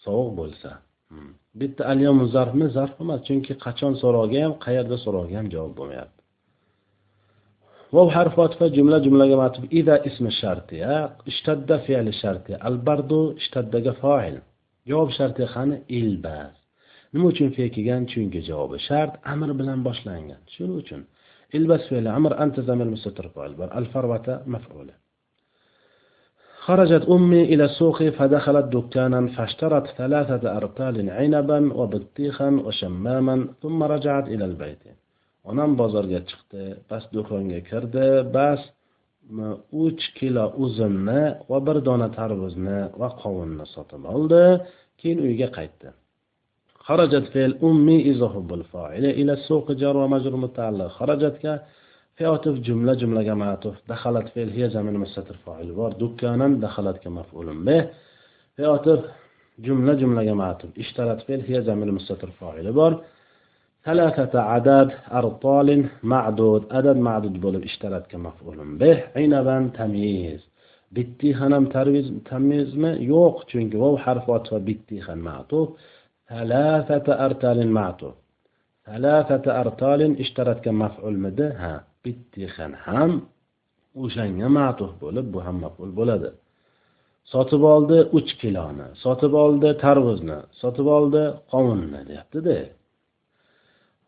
sovuq 0.05 0.31
bo'lsa. 0.41 0.71
Hmm. 1.11 1.33
Bitta 1.61 1.83
al 1.93 1.99
yawmu 2.07 2.25
zarfmi 2.35 2.67
zarf 2.77 2.95
emas 3.03 3.21
chunki 3.29 3.53
qachon 3.65 3.93
so'roqga 4.03 4.39
ham 4.45 4.55
qayerda 4.65 4.97
so'roqga 5.05 5.35
ham 5.41 5.49
javob 5.55 5.73
bo'lmayapti. 5.79 6.20
واو 7.93 8.11
حرف 8.11 8.41
عطف 8.41 8.63
جملة 8.63 8.99
جملة 8.99 9.37
معطف. 9.37 9.65
إذا 9.73 10.07
اسم 10.07 10.27
الشرط 10.27 10.75
اشتد 11.27 11.77
فعل 11.77 12.09
الشرط 12.09 12.51
البرد 12.65 13.13
اشتد 13.37 13.91
فاعل. 13.91 14.39
جواب 14.87 15.11
شرط 15.11 15.43
خان 15.43 15.83
إلباس. 15.91 16.57
نمو 17.15 17.31
چون 17.31 17.51
فيكيغان 17.51 18.07
چون 18.07 18.31
جواب 18.31 18.77
شرط 18.77 19.13
أمر 19.27 19.53
بلان 19.53 19.83
باشلانغان 19.83 20.39
شنو 20.47 20.81
چون. 20.81 21.05
البس 21.55 21.81
فعل 21.81 22.07
أمر 22.07 22.43
أنت 22.43 22.61
زمن 22.61 22.87
مستر 22.87 23.29
فاعل. 23.29 23.55
بر 23.55 23.79
الفروة 23.79 24.43
مفعولة. 24.47 24.93
خرجت 26.61 27.09
أمي 27.09 27.43
إلى 27.45 27.65
السوق 27.65 28.03
فدخلت 28.03 28.65
دكانا 28.65 29.27
فاشترت 29.27 29.87
ثلاثة 29.87 30.57
أرطال 30.57 31.11
عنبا 31.11 31.73
وبطيخا 31.75 32.51
وشماما 32.51 33.49
ثم 33.63 33.83
رجعت 33.83 34.29
إلى 34.29 34.45
البيت. 34.45 34.83
onam 35.50 35.72
bozorga 35.82 36.20
chiqdi 36.30 36.64
bas 36.90 37.04
do'konga 37.16 37.60
kirdi 37.70 38.08
bas 38.38 38.62
uch 39.86 40.04
kilo 40.18 40.46
uzumni 40.66 41.22
va 41.50 41.60
bir 41.68 41.78
dona 41.88 42.08
tarvuzni 42.20 42.80
va 43.02 43.10
qovunni 43.22 43.66
sotib 43.76 44.04
oldi 44.16 44.44
keyin 45.00 45.20
uyga 45.28 45.50
qaytdi 45.60 45.90
خرجت 46.88 47.26
فعل 47.34 47.52
أمي 47.64 47.98
إذا 48.12 48.26
هو 48.26 48.54
الفاعل 48.60 49.06
إلى 49.06 49.34
السوق 49.34 49.72
جار 49.72 49.98
ومجرور 49.98 50.36
متعلق 50.46 50.88
خرجت 50.88 51.36
ك 51.44 51.46
في 52.16 52.26
عطف 52.26 52.56
جملة 52.68 52.94
جملة 52.94 53.34
معطوف 53.34 53.76
دخلت 53.90 54.28
فعل 54.34 54.50
هي 54.50 54.70
زمن 54.70 54.94
مستتر 54.94 55.36
فاعل 55.46 55.72
بار 55.72 55.92
دكانا 56.02 56.48
دخلت 56.66 56.98
كمفعول 57.04 57.48
به 57.66 57.90
في 58.56 58.66
عطف 58.66 59.00
جملة 59.60 59.94
جملة 59.94 60.34
معطوف 60.34 60.72
اشترت 60.80 61.22
فعل 61.28 61.42
هي 61.50 61.62
زمن 61.62 61.88
مستتر 61.92 62.30
فاعل 62.40 62.72
بار 62.72 62.94
ثلاثة 63.86 64.40
عدد 64.40 64.92
أرطال 65.12 65.86
معدود 66.04 66.62
عدد 66.72 66.98
معدود 66.98 67.42
بولب 67.42 67.64
اشترت 67.64 68.08
كمفعول 68.12 68.78
به 68.78 69.04
عنبا 69.16 69.70
تمييز 69.78 70.42
bittihan 70.96 71.52
ham 71.56 71.66
tamyizmi 72.32 72.92
yo'q 73.14 73.36
chunki 73.50 73.78
vov 73.84 73.96
harfi 74.06 74.30
otfa 74.38 74.58
bittihan 74.68 75.20
ma'tuf 75.30 75.68
talafata 76.32 77.14
artalin 77.26 77.72
ma'tuf 77.80 78.16
talafata 78.88 79.50
artalin 79.62 80.14
ishtaratga 80.24 80.72
maf'ulmidi 80.84 81.48
ha 81.62 81.74
bittihan 82.04 82.72
ham 82.86 83.12
o'shanga 84.04 84.48
ma'tuf 84.60 84.92
bo'lib 85.04 85.28
bu 85.34 85.40
ham 85.46 85.58
maf'ul 85.66 85.92
bo'ladi 86.00 86.30
sotib 87.34 87.62
oldi 87.76 87.98
uch 88.18 88.32
kiloni 88.42 88.88
sotib 89.04 89.34
oldi 89.46 89.70
tarvuzni 89.84 90.40
sotib 90.62 90.88
oldi 90.98 91.24
qovunni 91.52 92.02
deyaptida 92.10 92.58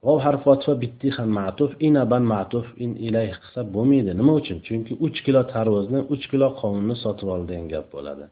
Vav 0.07 0.19
harfi 0.27 0.47
otfa 0.55 0.73
bitti 0.83 1.09
ham 1.17 1.29
ma'tuf 1.39 1.71
inaban 1.89 2.25
ma'tuf 2.35 2.67
in 2.85 2.93
ilay 3.07 3.29
qilsa 3.43 3.61
bo'lmaydi. 3.75 4.11
Nima 4.21 4.33
uchun? 4.41 4.59
Chunki 4.67 4.93
uch 5.07 5.19
kilo 5.27 5.43
tarvuzni 5.55 6.01
uch 6.15 6.25
kilo 6.33 6.49
qovunni 6.61 6.97
sotib 7.05 7.29
ol 7.35 7.43
degan 7.51 7.67
gap 7.73 7.87
bo'ladi. 7.95 8.25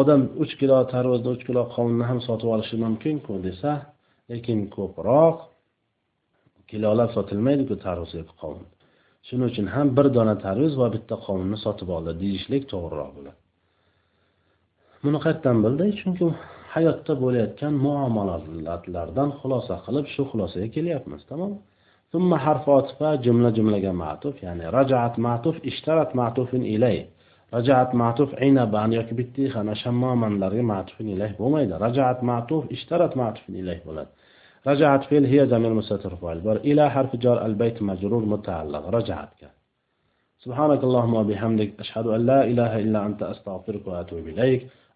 Odam 0.00 0.20
uch 0.42 0.52
kilo 0.60 0.78
tarvuzni 0.94 1.28
uch 1.36 1.44
kilo 1.48 1.62
qovunni 1.74 2.04
ham 2.10 2.18
sotib 2.28 2.48
olishi 2.54 2.76
mumkinku 2.84 3.32
desa 3.46 3.72
lekin 4.30 4.58
ko'proq 4.76 5.36
kilolab 6.70 7.10
sotilmaydiku 7.16 7.74
tarvuz 7.86 8.12
qovun. 8.40 8.66
Shuning 9.26 9.48
uchun 9.52 9.66
ham 9.74 9.86
bir 9.96 10.06
dona 10.16 10.34
tarvuz 10.46 10.72
va 10.80 10.86
bitta 10.94 11.14
qovunni 11.26 11.58
sotib 11.64 11.88
oldi 11.96 12.12
deyishlik 12.22 12.62
to'g'riroq 12.72 13.10
bo'ladi. 13.16 13.38
Buni 15.04 15.18
qayerdan 15.24 15.56
bildi? 15.64 15.84
Chunki 16.00 16.24
hayotda 16.74 17.12
bo'layotgan 17.22 17.74
muomalatlardan 17.86 19.30
xulosa 19.40 19.74
qilib 19.86 20.06
shu 20.14 20.22
xulosaga 20.30 20.68
kelyapmiz 20.76 21.22
tamom 21.32 21.52
ثم 22.12 22.30
حرف 22.44 22.64
عطف 22.76 23.02
جملة 23.26 23.50
جملة 23.50 23.92
معطوف 23.92 24.42
يعني 24.42 24.64
رجعت 24.78 25.14
معطوف 25.18 25.56
اشترت 25.70 26.10
معطوف 26.20 26.54
إليه 26.54 27.02
رجعت 27.54 27.90
معطوف 27.94 28.30
عنبا 28.42 28.80
yoki 28.96 29.14
bittikhana 29.20 29.74
shammomanlarga 29.82 30.62
معطوف 30.72 31.00
إليه 31.00 31.32
bo'lmaydi. 31.40 31.72
رجعت 31.86 32.24
معطوف 32.24 32.64
اشترت 32.72 33.16
معطوف 33.16 33.48
إليه 33.48 33.80
bo'ladi. 33.86 34.10
رجعت 34.66 35.04
فعل 35.04 35.24
هي 35.24 35.44
ضمير 35.44 35.74
مستتر 35.74 36.16
فاعل 36.16 36.40
بر 36.40 36.56
إلى 36.56 36.90
حرف 36.90 37.16
جار 37.16 37.46
البيت 37.46 37.82
مجرور 37.82 38.24
متعلق 38.24 38.88
رجعت 38.88 39.30
سبحانك 40.44 40.84
اللهم 40.84 41.14
وبحمدك 41.14 41.70
أشهد 41.80 42.06
أن 42.06 42.26
لا 42.26 42.44
إله 42.44 42.78
إلا 42.78 43.06
أنت 43.06 43.22
أستغفرك 43.22 43.86
وأتوب 43.86 44.28
إليك 44.28 44.60